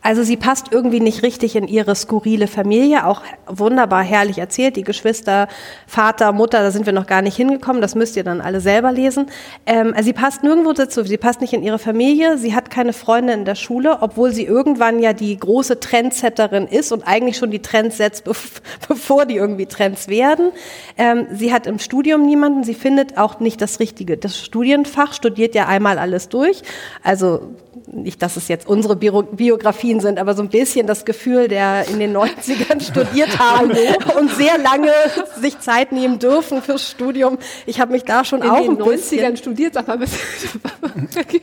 Also 0.00 0.22
sie 0.22 0.36
passt 0.36 0.66
irgendwie 0.70 1.00
nicht 1.00 1.24
richtig 1.24 1.56
in 1.56 1.66
ihre 1.66 1.96
skurrile 1.96 2.46
Familie, 2.46 3.04
auch 3.04 3.22
wunderbar 3.48 4.04
herrlich 4.04 4.38
erzählt, 4.38 4.76
die 4.76 4.84
Geschwister, 4.84 5.48
Vater, 5.88 6.30
Mutter, 6.30 6.62
da 6.62 6.70
sind 6.70 6.86
wir 6.86 6.92
noch 6.92 7.08
gar 7.08 7.20
nicht 7.20 7.34
hingekommen, 7.34 7.82
das 7.82 7.96
müsst 7.96 8.16
ihr 8.16 8.22
dann 8.22 8.40
alle 8.40 8.60
selber 8.60 8.92
lesen. 8.92 9.26
Ähm, 9.66 9.92
also 9.94 10.04
sie 10.04 10.12
passt 10.12 10.44
nirgendwo 10.44 10.72
dazu, 10.72 11.02
sie 11.02 11.16
passt 11.16 11.40
nicht 11.40 11.52
in 11.52 11.64
ihre 11.64 11.80
Familie, 11.80 12.38
sie 12.38 12.54
hat 12.54 12.70
keine 12.70 12.92
Freunde 12.92 13.32
in 13.32 13.44
der 13.44 13.56
Schule, 13.56 13.98
obwohl 14.00 14.32
sie 14.32 14.44
irgendwann 14.44 15.00
ja 15.00 15.12
die 15.12 15.36
große 15.36 15.80
Trendsetterin 15.80 16.68
ist 16.68 16.92
und 16.92 17.02
eigentlich 17.02 17.36
schon 17.36 17.50
die 17.50 17.60
Trends 17.60 17.96
setzt, 17.96 18.24
bevor 18.88 19.26
die 19.26 19.34
irgendwie 19.34 19.66
Trends 19.66 20.06
werden. 20.06 20.52
Ähm, 20.96 21.26
sie 21.32 21.52
hat 21.52 21.66
im 21.66 21.80
Studium 21.80 22.24
niemanden, 22.24 22.62
sie 22.62 22.74
findet 22.74 23.18
auch 23.18 23.40
nicht 23.40 23.60
das 23.60 23.80
Richtige. 23.80 24.16
Das 24.16 24.38
Studienfach 24.38 25.12
studiert 25.12 25.56
ja 25.56 25.66
einmal 25.66 25.98
alles 25.98 26.28
durch, 26.28 26.62
also 27.02 27.40
nicht, 27.92 28.22
dass 28.22 28.36
es 28.36 28.48
jetzt 28.48 28.68
unsere 28.68 28.96
Biografien 29.88 30.00
sind, 30.00 30.18
aber 30.18 30.34
so 30.34 30.42
ein 30.42 30.48
bisschen 30.48 30.86
das 30.86 31.04
Gefühl, 31.04 31.48
der 31.48 31.88
in 31.88 31.98
den 31.98 32.16
90ern 32.16 32.80
studiert 32.80 33.38
haben 33.38 33.70
und 34.18 34.30
sehr 34.34 34.58
lange 34.58 34.92
sich 35.40 35.58
Zeit 35.60 35.92
nehmen 35.92 36.18
dürfen 36.18 36.62
fürs 36.62 36.88
Studium. 36.88 37.38
Ich 37.66 37.80
habe 37.80 37.92
mich 37.92 38.04
da 38.04 38.24
schon 38.24 38.42
in 38.42 38.50
auch 38.50 38.64
in 38.64 38.76
den 38.76 38.84
90ern 38.84 39.36
studiert, 39.36 39.74
sag 39.74 39.88
mal. 39.88 39.98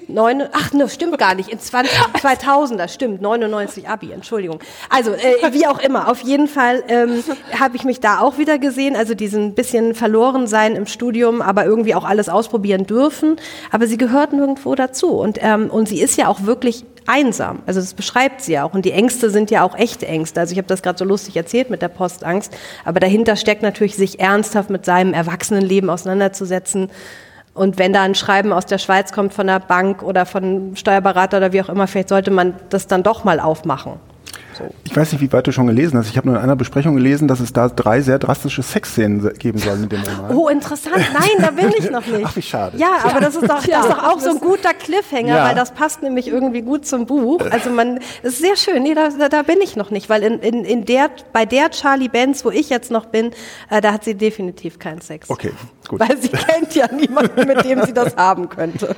Neun, 0.08 0.44
ach, 0.52 0.74
ne, 0.74 0.88
stimmt 0.90 1.18
gar 1.18 1.36
nicht. 1.36 1.50
In 1.50 1.60
20, 1.60 1.92
2000er, 2.22 2.88
stimmt, 2.88 3.22
99 3.22 3.90
Abi, 3.90 4.12
Entschuldigung. 4.12 4.60
Also, 4.90 5.12
äh, 5.12 5.52
wie 5.52 5.68
auch 5.68 5.80
immer, 5.80 6.10
auf 6.10 6.22
jeden 6.22 6.48
Fall 6.48 6.84
ähm, 6.88 7.24
habe 7.60 7.76
ich 7.76 7.84
mich 7.84 8.00
da 8.00 8.20
auch 8.20 8.38
wieder 8.38 8.60
gesehen, 8.60 8.96
also 8.96 9.16
diesen 9.16 9.56
bisschen 9.56 9.96
verloren 9.96 10.48
sein 10.48 10.76
im 10.76 10.86
Studium, 10.86 11.42
aber 11.42 11.66
irgendwie 11.66 11.96
auch 11.96 12.06
alles 12.06 12.30
ausprobieren 12.30 12.86
dürfen. 12.86 13.38
Aber 13.72 13.88
sie 13.88 13.98
gehört 13.98 14.34
nirgendwo 14.34 14.76
dazu 14.76 15.10
und, 15.14 15.40
ähm, 15.42 15.70
und 15.70 15.88
sie 15.88 16.00
ist 16.00 16.18
ja 16.18 16.28
auch 16.28 16.46
wirklich 16.46 16.86
einsam. 17.08 17.60
Also 17.66 17.80
das 17.80 17.94
beschreibt 17.94 18.35
sie 18.42 18.54
ja 18.54 18.64
auch. 18.64 18.74
Und 18.74 18.86
die 18.86 18.92
Ängste 18.92 19.30
sind 19.30 19.52
ja 19.52 19.64
auch 19.64 19.76
echte 19.78 20.08
Ängste. 20.08 20.40
Also 20.40 20.52
ich 20.54 20.58
habe 20.58 20.68
das 20.68 20.82
gerade 20.82 20.98
so 20.98 21.06
lustig 21.06 21.36
erzählt 21.36 21.70
mit 21.70 21.82
der 21.82 21.90
Postangst. 21.90 22.56
Aber 22.84 23.00
dahinter 23.00 23.36
steckt 23.36 23.62
natürlich, 23.62 23.96
sich 23.96 24.20
ernsthaft 24.20 24.70
mit 24.70 24.86
seinem 24.86 25.14
Erwachsenenleben 25.14 25.90
auseinanderzusetzen. 25.90 26.90
Und 27.54 27.78
wenn 27.80 27.94
da 27.94 28.02
ein 28.02 28.16
Schreiben 28.16 28.52
aus 28.52 28.66
der 28.66 28.78
Schweiz 28.78 29.14
kommt 29.14 29.34
von 29.34 29.48
der 29.48 29.60
Bank 29.60 30.04
oder 30.04 30.26
von 30.26 30.76
Steuerberater 30.76 31.38
oder 31.38 31.54
wie 31.54 31.62
auch 31.62 31.70
immer, 31.70 31.88
vielleicht 31.88 32.10
sollte 32.10 32.32
man 32.32 32.56
das 32.70 32.88
dann 32.88 33.02
doch 33.02 33.24
mal 33.24 33.40
aufmachen. 33.40 33.94
So. 34.58 34.70
Ich 34.86 34.96
weiß 34.96 35.12
nicht, 35.12 35.22
wie 35.22 35.32
weit 35.34 35.46
du 35.48 35.52
schon 35.52 35.68
gelesen 35.68 35.98
hast. 35.98 36.10
Ich 36.10 36.16
habe 36.18 36.28
nur 36.28 36.38
in 36.38 36.42
einer 36.44 36.56
Besprechung 36.56 36.96
gelesen, 36.96 37.28
dass 37.28 37.40
es 37.42 37.52
da 37.52 37.68
drei 37.68 38.00
sehr 38.02 38.20
drastische 38.20 38.64
Sexszenen 38.64 39.34
geben 39.38 39.58
soll 39.58 39.78
mit 39.78 39.92
dem 39.92 40.02
Roman. 40.02 40.36
Oh, 40.36 40.48
interessant. 40.48 40.96
Nein, 41.14 41.30
da 41.40 41.52
bin 41.52 41.74
ich 41.78 41.90
noch 41.92 42.06
nicht. 42.06 42.24
Ach, 42.26 42.36
wie 42.36 42.42
schade. 42.42 42.78
Ja, 42.78 42.98
aber 43.04 43.20
das 43.20 43.36
ist 43.36 43.44
doch, 43.50 43.64
das 43.64 43.66
ist 43.86 43.90
doch 43.92 44.04
auch 44.04 44.20
so 44.20 44.30
ein 44.30 44.40
guter 44.40 44.74
Cliffhanger, 44.74 45.36
Ja. 45.36 45.44
weil 45.46 45.56
das 45.56 45.72
passt 45.74 46.02
nämlich 46.02 46.28
irgendwie 46.30 46.62
gut 46.62 46.86
zum 46.86 47.06
Buch. 47.06 47.42
Also 47.52 47.70
man, 47.70 48.00
das 48.24 48.34
ist 48.34 48.40
sehr 48.40 48.56
schön. 48.56 48.84
Nee, 48.84 48.94
da, 48.94 49.10
da, 49.10 49.28
da 49.30 49.42
bin 49.44 49.60
ich 49.62 49.76
noch 49.76 49.92
nicht, 49.92 50.10
weil 50.10 50.24
in, 50.24 50.40
in, 50.40 50.64
in 50.64 50.86
der, 50.86 51.10
bei 51.34 51.46
der 51.46 51.70
Charlie 51.72 52.08
Benz, 52.10 52.46
wo 52.46 52.50
ich 52.52 52.70
jetzt 52.70 52.92
noch 52.92 53.06
bin, 53.08 53.32
äh, 53.70 53.82
da 53.82 53.92
hat 53.92 54.04
sie 54.06 54.16
definitiv 54.16 54.80
keinen 54.80 55.02
Sex. 55.02 55.30
Okay, 55.30 55.52
gut. 55.88 56.00
Weil 56.00 56.18
sie 56.18 56.30
kennt 56.30 56.76
ja 56.76 56.92
niemanden, 56.92 57.48
mit 57.48 57.64
dem 57.64 57.84
sie 57.84 57.94
das 57.94 58.16
haben 58.16 58.50
könnte. 58.50 58.96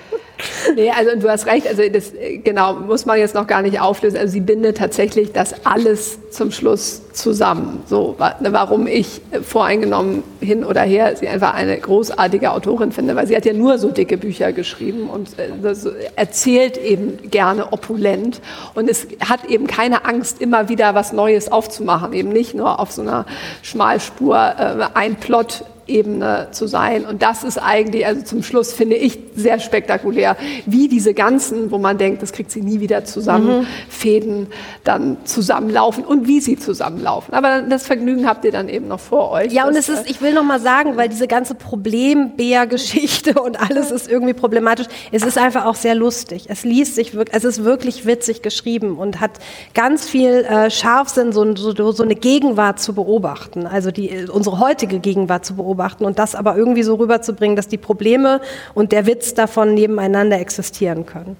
Nee, 0.75 0.91
also 0.91 1.19
du 1.19 1.29
hast 1.29 1.47
recht, 1.47 1.67
also 1.67 1.81
das 1.89 2.13
genau, 2.43 2.73
muss 2.73 3.05
man 3.05 3.17
jetzt 3.17 3.33
noch 3.33 3.47
gar 3.47 3.61
nicht 3.61 3.79
auflösen. 3.79 4.17
Also 4.17 4.33
sie 4.33 4.41
bindet 4.41 4.77
tatsächlich 4.77 5.31
das 5.31 5.65
alles 5.65 6.19
zum 6.31 6.51
Schluss 6.51 7.01
zusammen. 7.13 7.81
So, 7.87 8.15
ne, 8.39 8.53
warum 8.53 8.85
ich 8.85 9.21
voreingenommen 9.41 10.23
hin 10.39 10.63
oder 10.63 10.81
her 10.81 11.15
sie 11.15 11.27
einfach 11.27 11.53
eine 11.53 11.77
großartige 11.77 12.51
Autorin 12.51 12.91
finde, 12.91 13.15
weil 13.15 13.27
sie 13.27 13.35
hat 13.35 13.45
ja 13.45 13.53
nur 13.53 13.77
so 13.77 13.89
dicke 13.89 14.17
Bücher 14.17 14.51
geschrieben 14.51 15.09
und 15.09 15.39
äh, 15.39 15.49
das 15.61 15.87
erzählt 16.15 16.77
eben 16.77 17.29
gerne 17.29 17.73
opulent 17.73 18.41
und 18.75 18.89
es 18.89 19.07
hat 19.27 19.45
eben 19.45 19.67
keine 19.67 20.05
Angst, 20.05 20.41
immer 20.41 20.69
wieder 20.69 20.93
was 20.93 21.13
Neues 21.13 21.51
aufzumachen, 21.51 22.13
eben 22.13 22.29
nicht 22.29 22.53
nur 22.53 22.79
auf 22.79 22.91
so 22.91 23.01
einer 23.01 23.25
Schmalspur 23.63 24.37
äh, 24.37 24.85
ein 24.93 25.15
Plot 25.15 25.63
Ebene 25.87 26.47
zu 26.51 26.67
sein. 26.67 27.05
Und 27.05 27.21
das 27.21 27.43
ist 27.43 27.57
eigentlich, 27.57 28.05
also 28.05 28.21
zum 28.21 28.43
Schluss 28.43 28.73
finde 28.73 28.95
ich 28.95 29.17
sehr 29.35 29.59
spektakulär, 29.59 30.35
wie 30.65 30.87
diese 30.87 31.13
ganzen, 31.13 31.71
wo 31.71 31.77
man 31.77 31.97
denkt, 31.97 32.21
das 32.21 32.33
kriegt 32.33 32.51
sie 32.51 32.61
nie 32.61 32.79
wieder 32.79 33.05
zusammen, 33.05 33.67
Fäden 33.89 34.47
dann 34.83 35.17
zusammenlaufen 35.23 36.03
und 36.03 36.27
wie 36.27 36.41
sie 36.41 36.57
zusammenlaufen. 36.57 37.33
Aber 37.33 37.61
das 37.61 37.85
Vergnügen 37.85 38.27
habt 38.27 38.43
ihr 38.45 38.51
dann 38.51 38.67
eben 38.67 38.87
noch 38.87 38.99
vor 38.99 39.31
euch. 39.31 39.53
Ja, 39.53 39.67
und 39.67 39.75
es 39.75 39.89
ist, 39.89 40.09
ich 40.09 40.21
will 40.21 40.33
noch 40.33 40.43
mal 40.43 40.59
sagen, 40.59 40.97
weil 40.97 41.09
diese 41.09 41.27
ganze 41.27 41.55
Problembär-Geschichte 41.55 43.41
und 43.41 43.59
alles 43.59 43.91
ist 43.91 44.09
irgendwie 44.09 44.33
problematisch. 44.33 44.87
Es 45.11 45.23
ist 45.23 45.37
einfach 45.37 45.65
auch 45.65 45.75
sehr 45.75 45.95
lustig. 45.95 46.45
Es 46.49 46.63
liest 46.63 46.95
sich 46.95 47.13
wirklich, 47.13 47.35
es 47.35 47.43
ist 47.43 47.63
wirklich 47.63 48.05
witzig 48.05 48.41
geschrieben 48.41 48.97
und 48.97 49.21
hat 49.21 49.31
ganz 49.73 50.07
viel 50.07 50.45
äh, 50.45 50.69
Scharfsinn, 50.69 51.31
so, 51.31 51.55
so, 51.55 51.91
so 51.91 52.03
eine 52.03 52.15
Gegenwart 52.15 52.79
zu 52.79 52.93
beobachten, 52.93 53.67
also 53.67 53.91
die, 53.91 54.09
äh, 54.09 54.29
unsere 54.29 54.59
heutige 54.59 54.99
Gegenwart 54.99 55.45
zu 55.45 55.55
beobachten 55.55 55.76
und 56.05 56.19
das 56.19 56.35
aber 56.35 56.57
irgendwie 56.57 56.83
so 56.83 56.95
rüberzubringen, 56.95 57.55
dass 57.55 57.67
die 57.67 57.77
Probleme 57.77 58.41
und 58.73 58.91
der 58.91 59.05
Witz 59.05 59.33
davon 59.33 59.73
nebeneinander 59.73 60.39
existieren 60.39 61.05
können. 61.05 61.37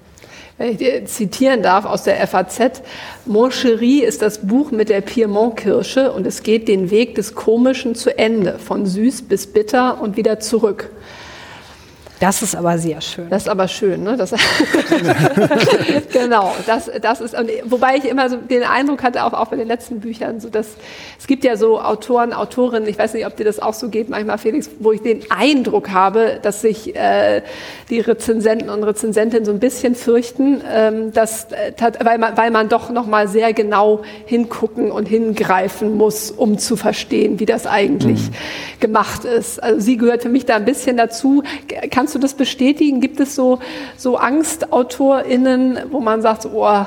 Wenn 0.58 0.72
ich 0.72 0.78
dir 0.78 1.04
zitieren 1.04 1.62
darf 1.62 1.84
aus 1.84 2.02
der 2.02 2.26
FAZ, 2.26 2.82
Mon 3.26 3.50
Chéri 3.50 4.02
ist 4.02 4.22
das 4.22 4.38
Buch 4.38 4.72
mit 4.72 4.88
der 4.88 5.02
Piemont-Kirsche 5.02 6.10
und 6.10 6.26
es 6.26 6.42
geht 6.42 6.66
den 6.66 6.90
Weg 6.90 7.14
des 7.14 7.36
Komischen 7.36 7.94
zu 7.94 8.18
Ende, 8.18 8.58
von 8.58 8.84
süß 8.84 9.22
bis 9.22 9.46
bitter 9.46 10.00
und 10.02 10.16
wieder 10.16 10.40
zurück. 10.40 10.90
Das 12.20 12.42
ist 12.42 12.56
aber 12.56 12.78
sehr 12.78 13.00
schön. 13.00 13.28
Das 13.30 13.42
ist 13.42 13.48
aber 13.48 13.68
schön, 13.68 14.02
ne? 14.02 14.16
Das 14.16 14.32
genau, 16.12 16.54
das, 16.66 16.90
das 17.00 17.20
ist, 17.20 17.38
und 17.38 17.48
wobei 17.64 17.96
ich 17.96 18.04
immer 18.04 18.28
so 18.28 18.36
den 18.36 18.64
Eindruck 18.64 19.02
hatte, 19.02 19.24
auch, 19.24 19.32
auch 19.32 19.48
bei 19.48 19.56
den 19.56 19.68
letzten 19.68 20.00
Büchern, 20.00 20.40
so 20.40 20.48
dass 20.48 20.66
es 21.18 21.26
gibt 21.26 21.44
ja 21.44 21.56
so 21.56 21.80
Autoren, 21.80 22.32
Autorinnen, 22.32 22.88
ich 22.88 22.98
weiß 22.98 23.14
nicht, 23.14 23.26
ob 23.26 23.36
dir 23.36 23.44
das 23.44 23.60
auch 23.60 23.74
so 23.74 23.88
geht, 23.88 24.08
manchmal 24.08 24.38
Felix, 24.38 24.68
wo 24.80 24.92
ich 24.92 25.02
den 25.02 25.22
Eindruck 25.30 25.90
habe, 25.90 26.38
dass 26.42 26.60
sich 26.60 26.96
äh, 26.96 27.42
die 27.90 28.00
Rezensenten 28.00 28.68
und 28.68 28.82
Rezensentinnen 28.82 29.44
so 29.44 29.52
ein 29.52 29.60
bisschen 29.60 29.94
fürchten, 29.94 30.60
ähm, 30.68 31.12
dass, 31.12 31.52
äh, 31.52 31.72
weil, 32.02 32.18
man, 32.18 32.36
weil 32.36 32.50
man 32.50 32.68
doch 32.68 32.90
nochmal 32.90 33.28
sehr 33.28 33.52
genau 33.52 34.02
hingucken 34.26 34.90
und 34.90 35.06
hingreifen 35.06 35.96
muss, 35.96 36.30
um 36.30 36.58
zu 36.58 36.76
verstehen, 36.76 37.38
wie 37.38 37.46
das 37.46 37.66
eigentlich 37.66 38.30
gemacht 38.80 39.24
ist. 39.24 39.62
Also 39.62 39.80
sie 39.80 39.96
gehört 39.96 40.22
für 40.22 40.28
mich 40.28 40.46
da 40.46 40.56
ein 40.56 40.64
bisschen 40.64 40.96
dazu. 40.96 41.42
Kannst 41.90 42.07
du 42.14 42.18
das 42.18 42.34
bestätigen? 42.34 43.00
Gibt 43.00 43.20
es 43.20 43.34
so, 43.34 43.58
so 43.96 44.16
AngstautorInnen, 44.16 45.78
wo 45.90 46.00
man 46.00 46.22
sagt, 46.22 46.46
oh, 46.46 46.84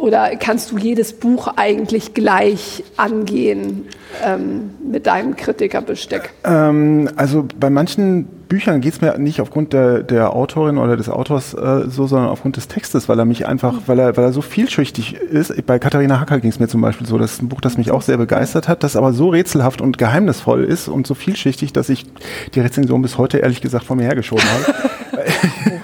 oder 0.00 0.34
kannst 0.36 0.72
du 0.72 0.78
jedes 0.78 1.12
Buch 1.12 1.48
eigentlich 1.56 2.14
gleich 2.14 2.82
angehen 2.96 3.86
ähm, 4.24 4.70
mit 4.84 5.06
deinem 5.06 5.36
Kritikerbesteck? 5.36 6.32
Ähm, 6.44 7.08
also 7.16 7.46
bei 7.58 7.70
manchen 7.70 8.28
Büchern 8.52 8.82
geht 8.82 8.92
es 8.92 9.00
mir 9.00 9.16
nicht 9.16 9.40
aufgrund 9.40 9.72
der, 9.72 10.02
der 10.02 10.36
Autorin 10.36 10.76
oder 10.76 10.98
des 10.98 11.08
Autors 11.08 11.54
äh, 11.54 11.88
so, 11.88 12.06
sondern 12.06 12.28
aufgrund 12.28 12.58
des 12.58 12.68
Textes, 12.68 13.08
weil 13.08 13.18
er 13.18 13.24
mich 13.24 13.46
einfach, 13.46 13.72
weil 13.86 13.98
er, 13.98 14.14
weil 14.14 14.24
er 14.24 14.32
so 14.34 14.42
vielschichtig 14.42 15.14
ist. 15.14 15.64
Bei 15.64 15.78
Katharina 15.78 16.20
Hacker 16.20 16.38
ging 16.38 16.50
es 16.50 16.60
mir 16.60 16.68
zum 16.68 16.82
Beispiel 16.82 17.06
so, 17.06 17.16
das 17.16 17.32
ist 17.32 17.42
ein 17.42 17.48
Buch, 17.48 17.62
das 17.62 17.78
mich 17.78 17.90
auch 17.90 18.02
sehr 18.02 18.18
begeistert 18.18 18.68
hat, 18.68 18.82
das 18.82 18.94
aber 18.94 19.14
so 19.14 19.30
rätselhaft 19.30 19.80
und 19.80 19.96
geheimnisvoll 19.96 20.64
ist 20.64 20.88
und 20.88 21.06
so 21.06 21.14
vielschichtig, 21.14 21.72
dass 21.72 21.88
ich 21.88 22.04
die 22.54 22.60
Rezension 22.60 23.00
bis 23.00 23.16
heute 23.16 23.38
ehrlich 23.38 23.62
gesagt 23.62 23.86
vor 23.86 23.96
mir 23.96 24.02
hergeschoben 24.02 24.44
habe. 24.44 24.74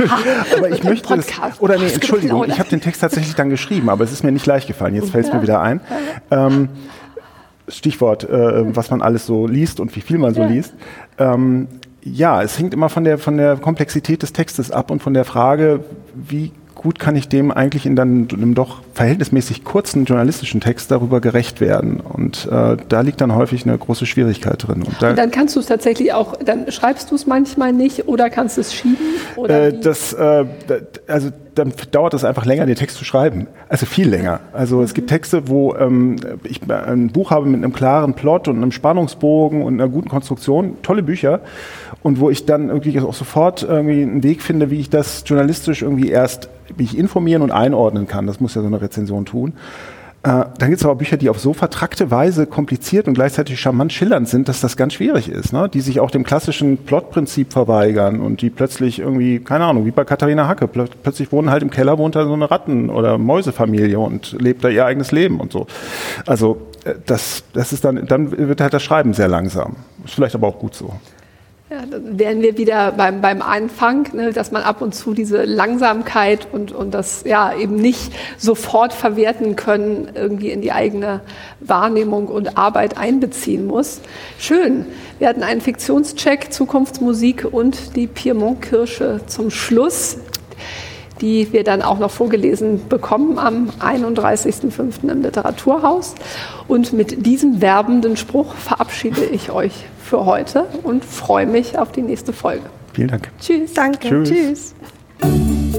aber 0.58 0.70
ich 0.70 0.84
möchte 0.84 1.16
das, 1.16 1.26
oder 1.60 1.78
nee. 1.78 1.86
Entschuldigung, 1.86 2.44
ich 2.48 2.58
habe 2.58 2.68
den 2.68 2.82
Text 2.82 3.00
tatsächlich 3.00 3.34
dann 3.34 3.48
geschrieben, 3.48 3.88
aber 3.88 4.04
es 4.04 4.12
ist 4.12 4.24
mir 4.24 4.32
nicht 4.32 4.44
leicht 4.44 4.66
gefallen. 4.66 4.94
Jetzt 4.94 5.08
fällt 5.08 5.24
es 5.24 5.32
mir 5.32 5.40
wieder 5.40 5.62
ein. 5.62 5.80
Ähm, 6.30 6.68
Stichwort, 7.66 8.24
äh, 8.24 8.76
was 8.76 8.90
man 8.90 9.00
alles 9.00 9.24
so 9.24 9.46
liest 9.46 9.80
und 9.80 9.96
wie 9.96 10.02
viel 10.02 10.18
man 10.18 10.34
so 10.34 10.44
liest. 10.44 10.74
Ähm, 11.18 11.68
ja, 12.12 12.42
es 12.42 12.58
hängt 12.58 12.74
immer 12.74 12.88
von 12.88 13.04
der, 13.04 13.18
von 13.18 13.36
der 13.36 13.56
Komplexität 13.56 14.22
des 14.22 14.32
Textes 14.32 14.70
ab 14.70 14.90
und 14.90 15.02
von 15.02 15.14
der 15.14 15.24
Frage, 15.24 15.80
wie 16.14 16.52
gut 16.78 16.98
kann 16.98 17.16
ich 17.16 17.28
dem 17.28 17.50
eigentlich 17.50 17.84
in 17.84 17.96
dann 17.96 18.28
einem 18.32 18.54
doch 18.54 18.80
verhältnismäßig 18.94 19.64
kurzen 19.64 20.04
journalistischen 20.04 20.60
Text 20.60 20.90
darüber 20.90 21.20
gerecht 21.20 21.60
werden. 21.60 21.98
Und 22.00 22.48
äh, 22.50 22.76
da 22.88 23.00
liegt 23.00 23.20
dann 23.20 23.34
häufig 23.34 23.66
eine 23.66 23.76
große 23.76 24.06
Schwierigkeit 24.06 24.66
drin. 24.66 24.82
Und 24.82 24.94
da, 25.00 25.10
Und 25.10 25.18
dann 25.18 25.30
kannst 25.30 25.56
du 25.56 25.60
es 25.60 25.66
tatsächlich 25.66 26.12
auch, 26.12 26.36
dann 26.36 26.70
schreibst 26.70 27.10
du 27.10 27.16
es 27.16 27.26
manchmal 27.26 27.72
nicht 27.72 28.06
oder 28.06 28.30
kannst 28.30 28.58
es 28.58 28.72
schieben? 28.72 28.96
Oder 29.36 29.66
Äh, 29.66 29.80
das, 29.80 30.12
äh, 30.12 30.44
also 31.08 31.30
dann 31.58 31.72
dauert 31.90 32.14
es 32.14 32.24
einfach 32.24 32.44
länger, 32.44 32.66
den 32.66 32.76
Text 32.76 32.96
zu 32.96 33.04
schreiben. 33.04 33.46
Also 33.68 33.86
viel 33.86 34.08
länger. 34.08 34.40
Also 34.52 34.82
es 34.82 34.94
gibt 34.94 35.08
Texte, 35.08 35.48
wo 35.48 35.74
ähm, 35.74 36.16
ich 36.44 36.60
ein 36.70 37.08
Buch 37.08 37.30
habe 37.30 37.46
mit 37.46 37.62
einem 37.62 37.72
klaren 37.72 38.14
Plot 38.14 38.48
und 38.48 38.56
einem 38.56 38.72
Spannungsbogen 38.72 39.62
und 39.62 39.74
einer 39.74 39.88
guten 39.88 40.08
Konstruktion, 40.08 40.76
tolle 40.82 41.02
Bücher, 41.02 41.40
und 42.02 42.20
wo 42.20 42.30
ich 42.30 42.46
dann 42.46 42.68
irgendwie 42.68 42.98
auch 43.00 43.14
sofort 43.14 43.62
irgendwie 43.62 44.02
einen 44.02 44.22
Weg 44.22 44.42
finde, 44.42 44.70
wie 44.70 44.80
ich 44.80 44.90
das 44.90 45.24
journalistisch 45.26 45.82
irgendwie 45.82 46.10
erst, 46.10 46.48
wie 46.76 46.84
ich 46.84 46.96
informieren 46.96 47.42
und 47.42 47.50
einordnen 47.50 48.06
kann. 48.06 48.26
Das 48.26 48.40
muss 48.40 48.54
ja 48.54 48.62
so 48.62 48.68
eine 48.68 48.80
Rezension 48.80 49.24
tun. 49.24 49.54
Äh, 50.24 50.46
dann 50.58 50.70
gibt 50.70 50.80
es 50.80 50.84
aber 50.84 50.96
Bücher, 50.96 51.16
die 51.16 51.30
auf 51.30 51.38
so 51.38 51.52
vertrackte 51.52 52.10
Weise 52.10 52.46
kompliziert 52.46 53.06
und 53.06 53.14
gleichzeitig 53.14 53.60
charmant 53.60 53.92
schillernd 53.92 54.28
sind, 54.28 54.48
dass 54.48 54.60
das 54.60 54.76
ganz 54.76 54.94
schwierig 54.94 55.28
ist. 55.28 55.52
Ne? 55.52 55.68
Die 55.68 55.80
sich 55.80 56.00
auch 56.00 56.10
dem 56.10 56.24
klassischen 56.24 56.78
Plotprinzip 56.78 57.52
verweigern 57.52 58.20
und 58.20 58.42
die 58.42 58.50
plötzlich 58.50 58.98
irgendwie, 58.98 59.38
keine 59.38 59.64
Ahnung, 59.66 59.86
wie 59.86 59.92
bei 59.92 60.04
Katharina 60.04 60.48
Hacke, 60.48 60.66
plö 60.66 60.86
plötzlich 61.02 61.30
wohnen 61.30 61.50
halt 61.50 61.62
im 61.62 61.70
Keller, 61.70 61.98
wohnt 61.98 62.16
da 62.16 62.24
so 62.24 62.32
eine 62.32 62.50
Ratten- 62.50 62.90
oder 62.90 63.16
Mäusefamilie 63.16 63.98
und 63.98 64.36
lebt 64.40 64.64
da 64.64 64.68
ihr 64.68 64.84
eigenes 64.84 65.12
Leben 65.12 65.38
und 65.38 65.52
so. 65.52 65.68
Also 66.26 66.62
äh, 66.84 66.94
das, 67.06 67.44
das 67.52 67.72
ist 67.72 67.84
dann, 67.84 68.06
dann 68.06 68.36
wird 68.36 68.60
halt 68.60 68.74
das 68.74 68.82
Schreiben 68.82 69.14
sehr 69.14 69.28
langsam. 69.28 69.76
Ist 70.04 70.14
vielleicht 70.14 70.34
aber 70.34 70.48
auch 70.48 70.58
gut 70.58 70.74
so. 70.74 70.94
Ja, 71.70 71.84
dann 71.84 72.18
wären 72.18 72.40
wir 72.40 72.56
wieder 72.56 72.92
beim, 72.92 73.20
beim 73.20 73.42
Anfang, 73.42 74.08
ne, 74.14 74.32
dass 74.32 74.52
man 74.52 74.62
ab 74.62 74.80
und 74.80 74.94
zu 74.94 75.12
diese 75.12 75.44
Langsamkeit 75.44 76.48
und, 76.50 76.72
und 76.72 76.94
das 76.94 77.24
ja 77.26 77.54
eben 77.54 77.76
nicht 77.76 78.10
sofort 78.38 78.94
verwerten 78.94 79.54
können, 79.54 80.08
irgendwie 80.14 80.50
in 80.50 80.62
die 80.62 80.72
eigene 80.72 81.20
Wahrnehmung 81.60 82.28
und 82.28 82.56
Arbeit 82.56 82.96
einbeziehen 82.96 83.66
muss. 83.66 84.00
Schön. 84.38 84.86
Wir 85.18 85.28
hatten 85.28 85.42
einen 85.42 85.60
Fiktionscheck, 85.60 86.54
Zukunftsmusik 86.54 87.46
und 87.50 87.96
die 87.96 88.06
Piemont-Kirsche 88.06 89.20
zum 89.26 89.50
Schluss 89.50 90.16
die 91.20 91.52
wir 91.52 91.64
dann 91.64 91.82
auch 91.82 91.98
noch 91.98 92.12
vorgelesen 92.12 92.88
bekommen 92.88 93.40
am 93.40 93.70
31.05. 93.80 95.10
im 95.10 95.22
Literaturhaus. 95.22 96.14
Und 96.68 96.92
mit 96.92 97.26
diesem 97.26 97.60
werbenden 97.60 98.16
Spruch 98.16 98.54
verabschiede 98.54 99.24
ich 99.24 99.50
euch 99.50 99.72
für 100.08 100.24
heute 100.24 100.64
und 100.82 101.04
freue 101.04 101.46
mich 101.46 101.78
auf 101.78 101.92
die 101.92 102.02
nächste 102.02 102.32
Folge. 102.32 102.64
Vielen 102.94 103.08
Dank. 103.08 103.30
Tschüss. 103.40 103.74
Danke. 103.74 104.08
Tschüss. 104.08 104.28
Tschüss. 104.28 104.74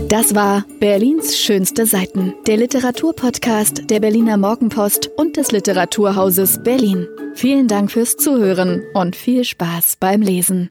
Das 0.10 0.34
war 0.34 0.66
Berlins 0.80 1.38
schönste 1.38 1.86
Seiten, 1.86 2.34
der 2.48 2.58
Literaturpodcast 2.58 3.90
der 3.90 4.00
Berliner 4.00 4.38
Morgenpost 4.38 5.08
und 5.18 5.38
des 5.38 5.52
Literaturhauses 5.52 6.64
Berlin. 6.64 7.08
Vielen 7.36 7.68
Dank 7.68 7.92
fürs 7.92 8.18
Zuhören 8.18 8.82
und 8.94 9.16
viel 9.16 9.44
Spaß 9.44 9.98
beim 10.00 10.22
Lesen. 10.22 10.68